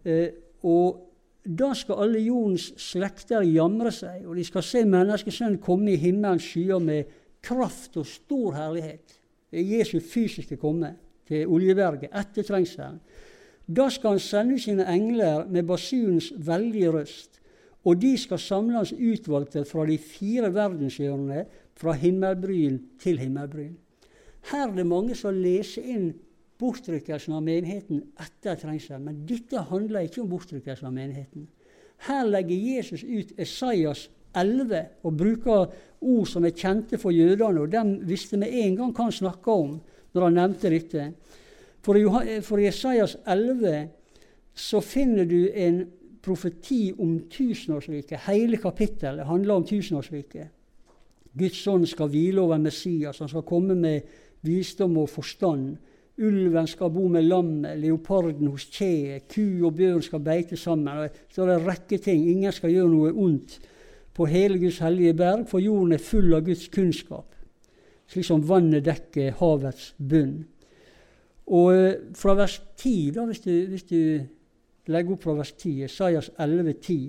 [0.04, 0.34] Eh,
[0.66, 1.06] og
[1.46, 6.44] da skal alle jordens slekter jamre seg, og de skal se menneskesønnen komme i himmelens
[6.50, 9.16] skyer med kraft og stor herlighet.
[9.50, 10.92] Det er Jesu fysiske komme
[11.26, 13.00] til Oljeberget etter trengselen.
[13.66, 17.40] Da skal han sende sine engler med basunens veldige røst,
[17.84, 21.44] og de skal samle hans utvalgte fra de fire verdenshjørnene,
[21.80, 23.76] fra himmelbryn til himmelbryn.
[24.50, 26.10] Her er det mange som leser inn
[26.60, 29.06] bortrykkelsen av menigheten etter trengselen.
[29.06, 31.46] Men dette handler ikke om bortrykkelsen av menigheten.
[32.06, 37.72] Her legger Jesus ut Esaias 11 og bruker ord som er kjente for jødene, og
[37.72, 39.78] dem visste med en gang hva han snakka om
[40.14, 41.06] når han nevnte dette.
[41.80, 42.04] For i,
[42.44, 43.88] for i Esaias 11
[44.54, 45.84] så finner du en
[46.22, 48.26] profeti om tusenårsriket.
[48.26, 50.50] Hele kapittelet handler om tusenårsriket.
[51.38, 54.02] Guds ånd skal hvile over Messias, han skal komme med
[54.42, 55.76] visdom og forstand.
[56.20, 61.06] Ulven skal bo med lammet, leoparden hos kjeet, ku og bjørn skal beite sammen.
[61.32, 62.26] Så er det en rekke ting.
[62.28, 63.56] Ingen skal gjøre noe ondt
[64.16, 67.30] på hele Guds hellige berg, for jorden er full av Guds kunnskap,
[68.10, 70.42] slik som vannet dekker havets bunn.
[71.50, 74.20] Og eh, fra vers 10, da, hvis du, hvis du
[74.90, 77.00] legger opp fra vers 10, Isaias 11, 10,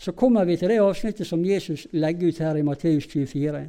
[0.00, 3.66] så kommer vi til det avsnittet som Jesus legger ut her i Matteus 24.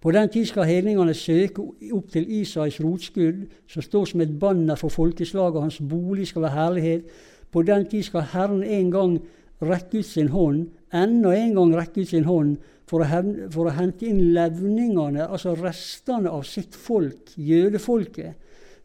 [0.00, 4.78] På den tid skal hedningene søke opp til Isais rotskudd, som står som et banner
[4.78, 7.04] for folkeslaget, hans bolig skal være herlighet.
[7.50, 9.18] På den tid skal Herren en gang
[9.62, 12.56] rekke ut sin hånd, enda en gang rekke ut sin hånd,
[12.88, 18.38] for å, for å hente inn levningene, altså restene av sitt folk, jødefolket,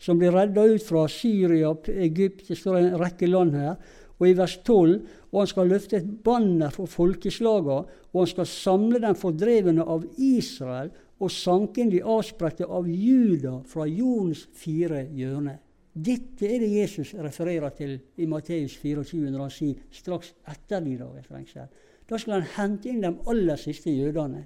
[0.03, 3.77] som blir redda ut fra Syria, Egypt, det står en rekke land her.
[4.19, 4.97] Og i vers 12
[5.33, 7.79] og han skal løfte et banner for folkeslaga,
[8.13, 10.91] og han skal samle den fordrevne av Israel
[11.23, 15.57] og sanke inn de avspredte av Juda fra jordens fire hjørner.
[15.93, 20.97] Dette er det Jesus refererer til i Matteus 24 når han sier straks etter de
[21.01, 21.69] dager fengsel.
[22.09, 24.43] Da skal han hente inn de aller siste jødene.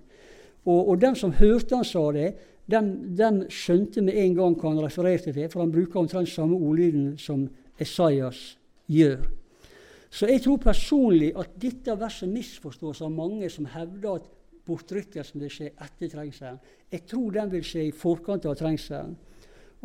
[0.67, 2.29] Og, og dem som hørte han sa det,
[2.71, 6.57] den, den skjønte med en gang hva han refererte til, for han bruker omtrent samme
[6.59, 7.47] ordlyden som
[7.79, 8.57] Esaias
[8.91, 9.23] gjør.
[10.09, 14.27] Så jeg tror personlig at dette verset misforstås av mange som hevder at
[14.67, 16.59] bortrykkelsen vil skje etter trengselen.
[16.91, 19.15] Jeg tror den vil skje i forkant av trengselen.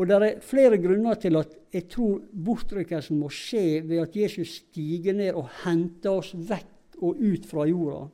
[0.01, 4.63] Og Det er flere grunner til at jeg tror bortrykkelsen må skje ved at Jesus
[4.63, 8.07] stiger ned og henter oss vekk og ut fra jorda.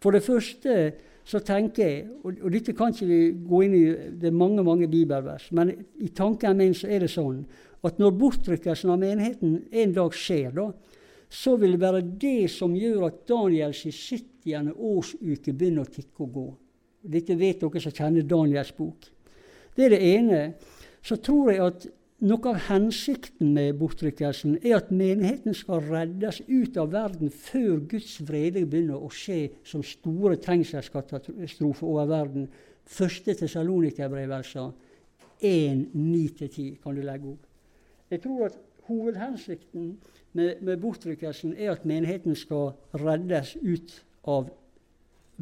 [0.00, 0.76] For det første
[1.24, 3.84] så tenker jeg, og, og dette kan ikke vi gå inn i,
[4.18, 5.70] det er mange mange bibelvers, men
[6.02, 7.44] i tanken min så er det sånn
[7.86, 10.68] at når bortrykkelsen av menigheten en dag skjer, da,
[11.32, 14.74] så vil det være det som gjør at Daniels 70.
[14.76, 16.46] årsuke begynner å tikke og gå.
[17.14, 19.08] Dette vet dere som kjenner Daniels bok.
[19.74, 20.42] Det er det ene.
[21.02, 21.86] Så tror jeg at
[22.22, 28.20] noe av hensikten med bortrykkelsen er at menigheten skal reddes ut av verden før Guds
[28.28, 32.46] vrede begynner å skje som store trengselskatastrofer over verden.
[32.86, 34.70] Første Tessalonikerbrev, altså.
[35.42, 37.46] 1, 9-10 kan du legge opp.
[38.12, 39.92] Jeg tror at hovedhensikten
[40.38, 43.96] med, med bortrykkelsen er at menigheten skal reddes ut
[44.30, 44.50] av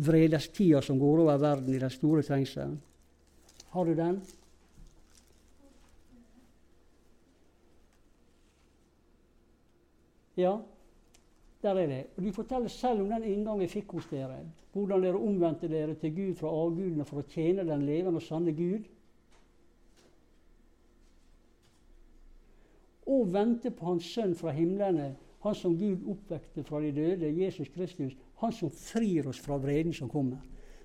[0.01, 2.79] vredestida som går over verden i den store trengselen.
[3.75, 4.23] Har du den?
[10.41, 10.55] Ja,
[11.63, 12.05] der er det.
[12.17, 14.41] Og De forteller selv om den inngangen vi fikk hos dere.
[14.73, 18.55] Hvordan dere omvendte dere til Gud fra avgudene for å tjene den levende og sanne
[18.57, 18.89] Gud
[23.11, 27.69] og vente på Hans Sønn fra himlene, Han som Gud oppvekte fra de døde, Jesus
[27.75, 30.39] Kristus, Han som frir oss fra vreden som kommer.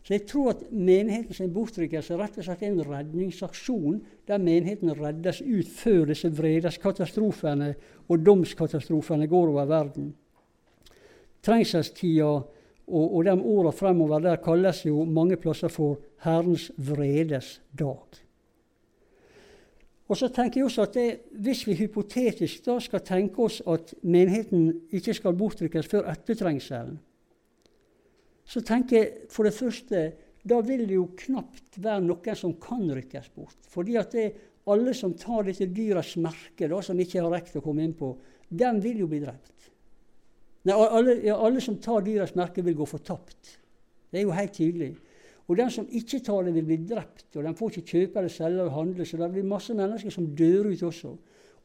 [0.05, 3.95] Så jeg tror at menighetens bortrykkelse rett og slett er en redningsaksjon
[4.29, 7.71] der menigheten reddes ut før disse vredeskatastrofene
[8.05, 10.11] og domskatastrofene går over verden.
[11.41, 12.27] Trengselstida
[12.85, 18.21] og, og de åra fremover der kalles jo mange plasser for Herrens vredes dag.
[20.05, 23.95] Og så tenker jeg også at det, Hvis vi hypotetisk da skal tenke oss at
[24.03, 26.99] menigheten ikke skal bortrykkes før etter trengselen,
[28.45, 30.05] så tenker jeg for det første
[30.45, 33.57] da vil det jo knapt være noen som kan rykkes bort.
[33.71, 34.25] Fordi at det,
[34.69, 38.11] alle som tar dette dyrets merke, da, som ikke har rekt å komme inn på,
[38.49, 39.71] den vil jo bli drept.
[40.65, 43.55] Nei, alle, ja, alle som tar dyrets merke, vil gå fortapt.
[44.09, 44.91] Det er jo helt tydelig.
[45.45, 48.33] Og den som ikke tar det, vil bli drept, og den får ikke kjøpe eller
[48.33, 49.05] selge eller handle.
[49.05, 51.13] Så det blir masse mennesker som dør ut også.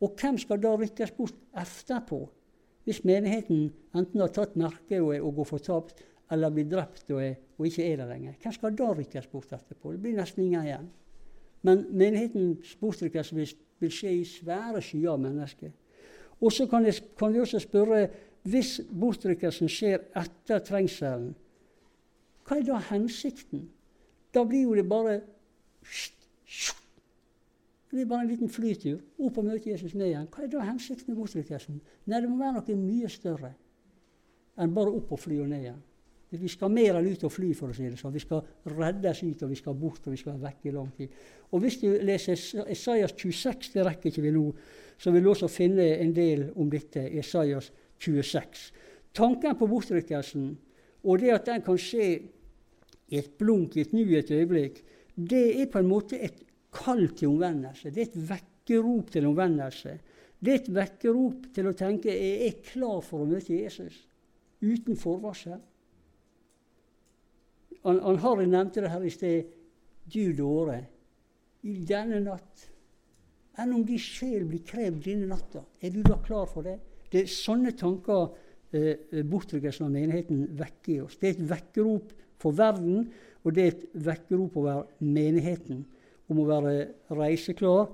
[0.00, 2.20] Og hvem skal da rykkes bort etterpå?
[2.88, 7.34] Hvis menigheten enten har tatt merket og, og går fortapt, eller blir drept og, er,
[7.58, 8.34] og, ikke er der lenger.
[8.42, 9.92] Hvem skal da rykkes bort etterpå?
[9.92, 10.88] Det blir nesten ingen igjen.
[11.66, 15.72] Men menighetens bortrykkelse vil, vil skje i svære skyer av mennesker.
[16.40, 16.86] Og så kan,
[17.18, 18.06] kan, vi også spørre
[18.48, 21.34] hvis bortrykkelsen skjer etter trengselen,
[22.46, 23.66] hva er da hensikten?
[24.34, 25.20] Da blir jo det bare
[27.90, 29.00] Det blir bare en liten flytur.
[29.18, 30.28] Opp og møte Jesus ned igjen.
[30.30, 31.80] Hva er da hensikten med bortrykkelsen?
[32.06, 33.50] Nei, det må være noe mye større
[34.60, 35.80] enn bare opp og fly og ned igjen.
[36.30, 38.14] Vi skal mer enn ut og fly, for å si det sånn.
[38.14, 40.90] Vi skal reddes ut, og vi skal bort, og vi skal være vekk i lang
[40.94, 41.14] tid.
[41.50, 42.38] Og Hvis du leser
[42.70, 44.44] Esaias 26, det rekker ikke vi nå,
[45.00, 47.02] så vil du også finne en del om dette.
[47.18, 48.68] Esaias 26.
[49.16, 50.52] Tanken på bortrykkelsen,
[51.02, 52.06] og det at den kan skje
[53.10, 54.84] i et blunk, i et nu, et øyeblikk,
[55.16, 57.90] det er på en måte et kall til omvendelse.
[57.90, 59.96] Det er et vekkerop til omvendelse.
[60.38, 64.04] Det er et vekkerop til å tenke jeg er klar for å møte Jesus
[64.62, 65.58] uten forvarsel.
[67.86, 69.56] Han, Harry nevnte det her i sted.
[70.10, 70.82] Du dåre,
[71.62, 72.66] i denne natt
[73.60, 76.78] Enn om din sjel blir krevd denne natta, er du da klar for det?
[77.10, 78.30] Det er sånne tanker
[78.72, 81.18] eh, bortrykkelsen av menigheten vekker i oss.
[81.20, 83.10] Det er et vekkerop for verden,
[83.42, 85.82] og det er et vekkerop over menigheten
[86.30, 86.74] om å være
[87.18, 87.90] reiseklar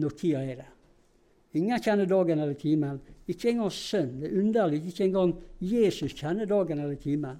[0.00, 0.74] når tida er der.
[1.58, 2.98] Ingen kjenner dagen eller timen.
[3.28, 4.18] Ikke engang sønn.
[4.20, 4.82] Det er underlig.
[4.90, 5.32] Ikke engang
[5.64, 7.38] Jesus kjenner dagen eller timen.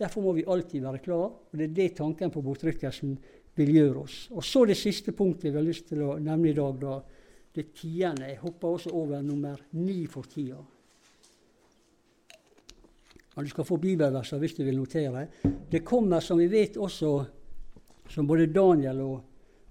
[0.00, 3.16] Derfor må vi alltid være klar, og det er det tanken på bortrykkelsen
[3.60, 4.18] vil gjøre oss.
[4.32, 6.78] Og så det siste punktet vi har lyst til å nevne i dag.
[6.80, 7.00] da,
[7.52, 8.28] Det tiende.
[8.28, 10.56] Jeg hopper også over nummer ni for tida.
[13.36, 15.26] Og du skal få bibelverser hvis du vil notere.
[15.70, 17.24] Det kommer, som vi vet også,
[18.08, 19.20] som både Daniel og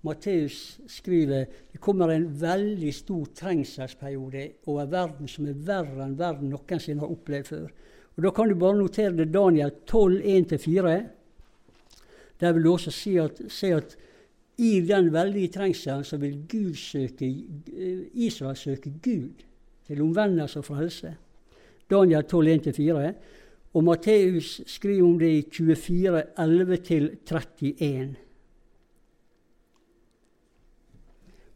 [0.01, 6.53] Matteus skriver, det kommer en veldig stor trengselsperiode over verden som er verre enn verden
[6.53, 7.71] noensinne har opplevd før.
[8.19, 11.03] Og Da kan du bare notere det Daniel 12, 1-4.
[12.39, 13.97] Der vil du også se at, se at
[14.57, 17.29] i den veldige trengselen så vil Gud søke,
[18.13, 19.29] Israel søke Gud
[19.87, 21.15] til omvendelse og frelse.
[21.89, 23.13] Daniel 12, 1-4.
[23.73, 28.15] Og Matteus skriver om det i 24, 11-31.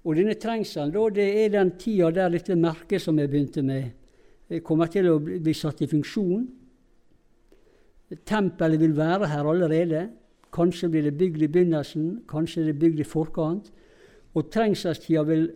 [0.04, 3.84] Og denne trengselen da, det er den tida der dette merket som jeg begynte med,
[4.62, 6.44] kommer til å bli satt i funksjon.
[8.28, 10.04] Tempelet vil være her allerede.
[10.54, 13.72] Kanskje blir det bygd i begynnelsen, kanskje er det bygd i forkant.
[14.38, 15.48] Og trengselstida vil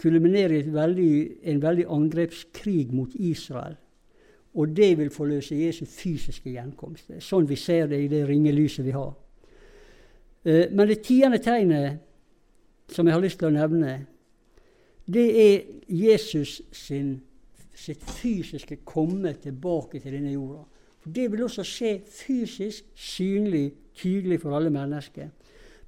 [0.00, 1.12] kulminere i
[1.50, 3.76] en veldig angrepskrig mot Israel.
[4.56, 7.10] Og det vil forløse Jesu fysiske gjenkomst.
[7.10, 9.12] Er sånn vi ser det i det ringelyset vi har.
[10.44, 11.98] Eh, men det tiende tegnet
[12.88, 14.06] som jeg har lyst til å nevne,
[15.06, 17.20] det er Jesus sin,
[17.76, 20.62] sitt fysiske komme tilbake til denne jorda.
[21.00, 25.28] For Det vil også skje fysisk, synlig, tydelig for alle mennesker.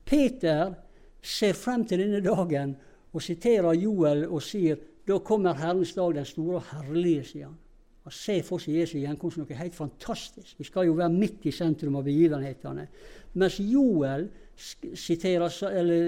[0.05, 0.74] Peter
[1.22, 2.76] ser frem til denne dagen
[3.12, 4.78] og siterer Joel og sier
[5.09, 7.57] da kommer Herrens dag, den store og herlige, sier han.
[8.05, 10.55] Han ser for seg Jesu gjenkomst noe helt fantastisk.
[10.57, 12.86] Vi skal jo være midt i sentrum av begivenhetene.
[13.41, 15.53] Mens Joel siterer,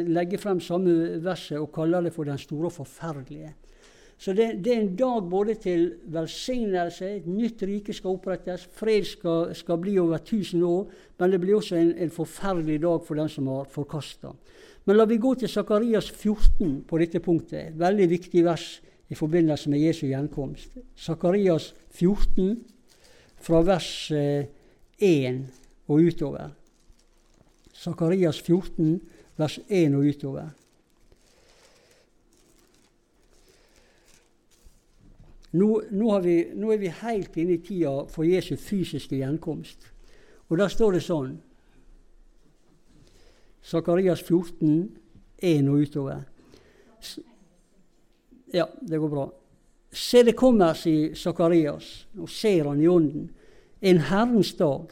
[0.08, 3.54] legger frem samme verset og kaller det for den store og forferdelige.
[4.20, 9.06] Så det, det, er en dag både til velsignelse, et nytt rike skal opprettes, fred
[9.08, 13.16] skal, skal bli over 1000 år, men det blir også en, en forferdelig dag for
[13.16, 14.34] den som har forkasta.
[14.84, 17.72] Men la vi gå til Sakarias 14 på dette punktet.
[17.80, 18.68] Veldig viktig vers
[19.08, 20.76] i forbindelse med Jesu gjenkomst.
[20.96, 22.58] Sakarias 14
[23.40, 24.44] fra vers 1
[25.00, 25.40] eh,
[25.88, 26.52] og utover.
[27.72, 29.00] Sakarias 14,
[29.40, 30.50] vers 1 og utover.
[35.52, 39.88] Nå, nå, vi, nå, er vi helt inne i tida for Jesu fysiske gjenkomst.
[40.50, 41.32] Og der står det sånn
[43.60, 44.88] Sakarias 14,
[45.42, 46.22] 1 og utover.
[48.54, 49.26] Ja, det går bra.
[49.90, 52.06] Se, det kommer, sier Sakarias.
[52.18, 53.28] og ser han i ånden.
[53.80, 54.90] En Herrens dag,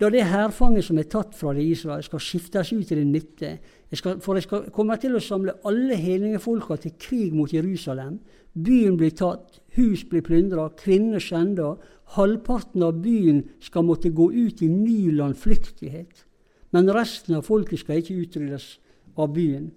[0.00, 3.50] da det hærfanget som er tatt fra det Israel, skal skiftes ut til det nytte.
[3.90, 8.18] Jeg skal, for jeg skal komme til å samle alle hedningefolka til krig mot Jerusalem.
[8.54, 11.76] Byen blir tatt, hus blir plyndra, kvinner skjenda.
[12.16, 16.26] Halvparten av byen skal måtte gå ut i ny landflyktighet.
[16.74, 18.68] Men resten av folket skal ikke utryddes
[19.14, 19.70] av byen.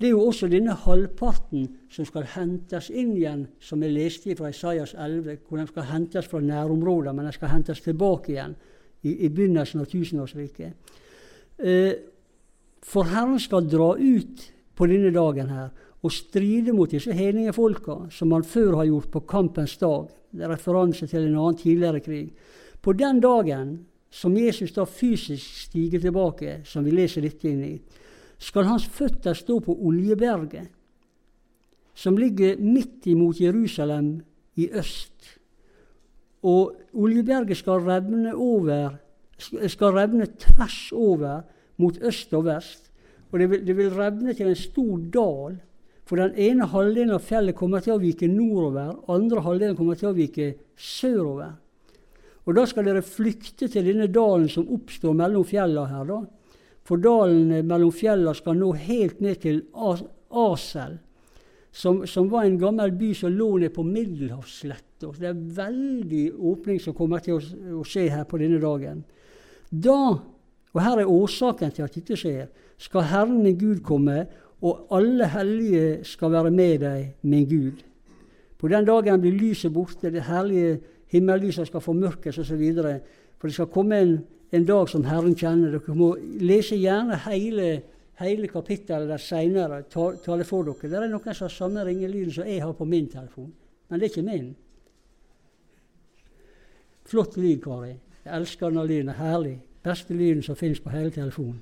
[0.00, 4.48] Det er jo også denne halvparten som skal hentes inn igjen, som jeg leste fra
[4.48, 8.56] Isaias 11, hvor de skal hentes fra nærområder, men de skal hentes tilbake igjen
[9.02, 10.96] i, i begynnelsen av tusenårsriket.
[11.58, 11.92] Eh,
[12.82, 14.46] for Herren skal dra ut
[14.76, 15.70] på denne dagen her
[16.00, 20.08] og stride mot disse hedningefolka, som han før har gjort på kampens dag.
[20.32, 22.30] Det er referanse til en annen tidligere krig.
[22.80, 23.74] På den dagen
[24.10, 27.74] som Jesus da fysisk stiger tilbake, som vi leser dette inn i,
[28.40, 30.70] skal hans føtter stå på Oljeberget,
[31.94, 34.14] som ligger midt imot Jerusalem
[34.56, 35.39] i øst.
[36.42, 38.94] Og Oljeberget skal revne, over,
[39.38, 41.42] skal revne tvers over
[41.80, 42.90] mot øst og vest.
[43.30, 45.58] Og det vil, det vil revne til en stor dal
[46.10, 50.08] for den ene halvdelen av fjellet kommer til å vike nordover, andre halvdelen kommer til
[50.08, 51.52] å vike sørover.
[52.48, 56.04] Og Da skal dere flykte til denne dalen som oppstår mellom fjellene her.
[56.04, 56.18] da.
[56.82, 60.98] For dalen mellom fjellene skal nå helt ned til Asel,
[61.72, 65.12] som, som, var en gammel by som lå ned på Middelhavssletta.
[65.16, 67.40] Det er veldig åpning som kommer til å,
[67.80, 69.04] å skje her på denne dagen.
[69.70, 70.00] Da,
[70.74, 72.48] og her er årsaken til at dette skjer,
[72.80, 74.24] skal Herren din Gud komme
[74.60, 77.80] og alle hellige skal være med deg, min Gud.
[78.58, 82.64] På den dagen blir lyset borte, det herlige himmellyset skal formørkes osv.
[83.38, 84.18] For det skal komme en,
[84.52, 85.78] en, dag som Herren kjenner.
[85.78, 87.70] Dere må lese gjerne hele,
[88.20, 89.82] hele kapittelet der seinere.
[89.90, 90.90] Ta, ta, for dere.
[90.90, 93.52] Det er noen som har samme ringelyden som jeg har på min telefon.
[93.88, 94.52] Men det er ikke min.
[97.10, 97.96] Flott lyd, Kari.
[98.24, 99.16] Jeg elsker denne lyden.
[99.18, 99.58] Herlig.
[99.82, 101.58] Beste lyden som finnes på hele telefonen.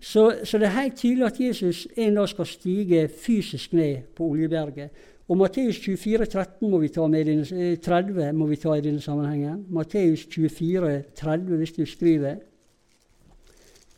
[0.00, 4.30] Så, så, det er helt tydelig at Jesus en dag skal stige fysisk ned på
[4.32, 4.88] Oljeberget.
[5.28, 8.82] Og Matteus 24, 13 må vi ta med denne, 30 eh, må vi ta i
[8.82, 9.66] denne sammenhengen.
[9.70, 12.40] Matteus 24, 30, hvis du skriver.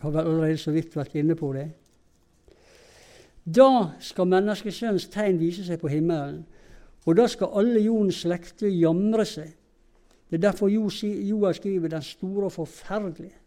[0.02, 1.68] Har allerede så vidt vært inne på det.
[3.46, 6.42] Da skal menneskesønnens tegn vise seg på himmelen,
[7.06, 9.52] og da skal alle jordens slekter jamre seg.
[10.30, 13.38] Det er derfor Joa skriver 'den store og forferdelige'.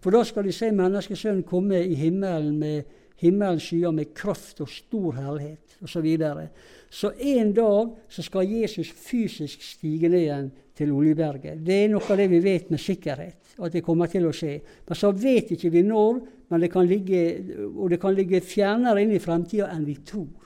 [0.00, 2.82] For da skal de se Menneskesønnen komme i himmelen med
[3.16, 6.18] himmelens skyer med kraft og stor herlighet osv.
[6.18, 6.48] Så,
[6.90, 11.60] så en dag så skal Jesus fysisk stige ned igjen til Oljeberget.
[11.64, 14.54] Det er noe av det vi vet med sikkerhet, at det kommer til å skje.
[14.88, 17.24] Men så vet ikke vi når, men det kan ligge,
[17.72, 20.42] og det kan ligge fjernere inn i fremtida enn vi tror.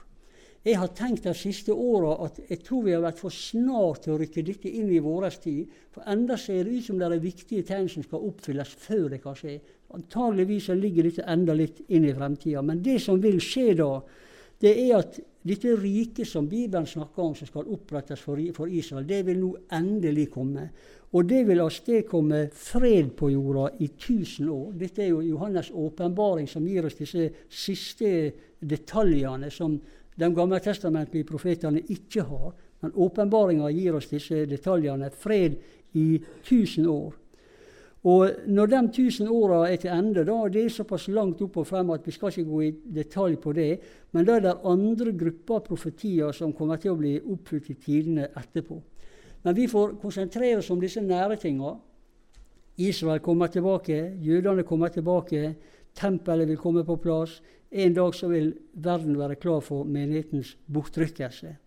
[0.67, 4.15] Jeg har tenkt de siste åra at jeg tror vi har vært for snart til
[4.15, 5.69] å rykke dette inn i vår tid.
[5.95, 9.21] For enda ser det ut som det er viktige tegn som skal oppfylles før det
[9.23, 9.55] kan skje.
[9.95, 12.65] Antageligvis ligger dette enda litt inn i fremtida.
[12.67, 13.91] Men det som vil skje da,
[14.59, 19.23] det er at dette riket som Bibelen snakker om, som skal opprettes for, Israel, det
[19.27, 20.69] vil nå endelig komme.
[21.15, 24.73] Og det vil avstedkomme fred på jorda i tusen år.
[24.79, 28.11] Dette er jo Johannes' åpenbaring som gir oss disse siste
[28.59, 29.77] detaljene som
[30.17, 32.51] de gammeltestamentlige profetene ikke har.
[32.81, 35.09] Men åpenbaringa gir oss disse detaljene.
[35.09, 35.55] Fred
[35.95, 37.15] i tusen år.
[38.07, 41.67] Og når de tusen åra er til ende, da, det er såpass langt opp og
[41.67, 43.71] frem at vi skal ikke gå i detalj på det,
[44.15, 48.29] men da er det andre grupper profetier som kommer til å bli oppfylt i tidene
[48.29, 48.79] etterpå.
[49.43, 51.73] Men vi får konsentrere oss om disse nære tinga.
[52.77, 55.55] Israel kommer tilbake, jødene kommer tilbake,
[55.97, 57.41] tempelet vil komme på plass.
[57.71, 61.57] En dag så vil verden være klar for menighetens bortrykkelse.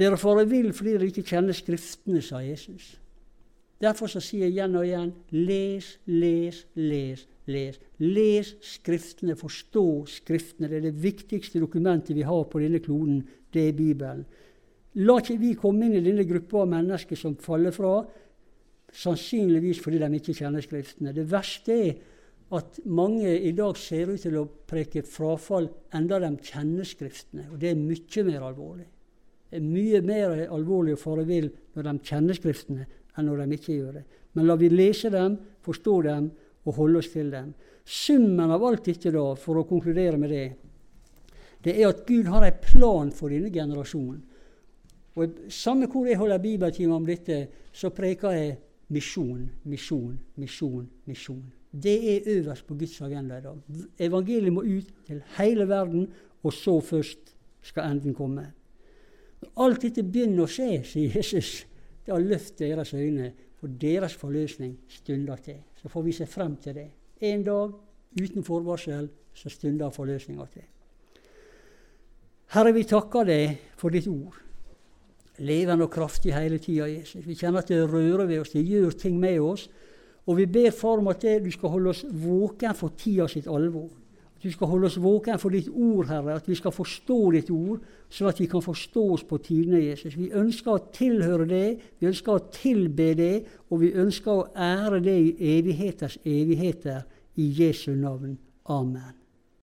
[0.00, 2.98] Dere farer vill fordi dere ikke kjenner Skriftene, sa Jesus.
[3.80, 7.78] Derfor så sier jeg igjen og igjen les, les, les, les.
[8.04, 9.84] Les Skriftene, forstå
[10.20, 10.68] Skriftene.
[10.68, 13.22] Det er det viktigste dokumentet vi har på denne kloden.
[13.52, 14.26] Det er Bibelen.
[15.00, 18.02] La ikke vi komme inn i denne gruppa av mennesker som faller fra,
[18.90, 21.14] sannsynligvis fordi de ikke kjenner Skriftene.
[21.16, 21.92] Det verste er
[22.58, 27.46] at mange i dag ser ut til å preke frafall enda de kjenner Skriftene.
[27.48, 28.88] Og det er mye mer alvorlig.
[29.50, 32.86] Det er mye mer alvorlig å fare vill når de kjenner Skriftene,
[33.16, 34.04] enn når de ikke gjør det.
[34.36, 36.30] Men la vi lese dem, forstå dem
[36.64, 37.52] og holde oss til dem.
[37.84, 40.48] Summen av alt dette, da, for å konkludere med det,
[41.64, 44.20] det er at Gud har en plan for denne generasjonen.
[45.18, 47.42] Og Samme hvor jeg holder bibeltime om dette,
[47.72, 48.54] så preker jeg
[48.94, 51.42] misjon, misjon, misjon, misjon.
[51.70, 53.58] Det er øverst på Guds agenda i dag.
[53.98, 56.08] Evangeliet må ut til hele verden,
[56.42, 58.46] og så først skal enden komme.
[59.56, 61.66] Alt dette begynner å skje, sier Jesus,
[62.10, 65.60] da løft deres øyne, for deres forløsning stunder til.
[65.76, 66.90] Så får vi se frem til det.
[67.20, 67.72] En dag
[68.20, 70.64] uten forvarsel så stunder forløsninga til.
[72.50, 74.40] Herre, vi takker deg for ditt ord.
[75.38, 77.22] Levende og kraftig hele tida, Jesus.
[77.26, 79.68] Vi kjenner at det rører ved oss, det gjør ting med oss.
[80.26, 83.88] Og vi ber far om at du skal holde oss våken for tida sitt alvor.
[84.40, 86.38] At du skal holde oss våken for ditt ord, Herre.
[86.40, 90.16] At vi skal forstå ditt ord, så at vi kan forstå oss på tidene, Jesus.
[90.16, 91.68] Vi ønsker å tilhøre det,
[92.00, 93.34] vi ønsker å tilbe det,
[93.68, 97.04] og vi ønsker å ære det i evigheters evigheter.
[97.36, 98.38] I Jesu navn.
[98.64, 99.19] Amen.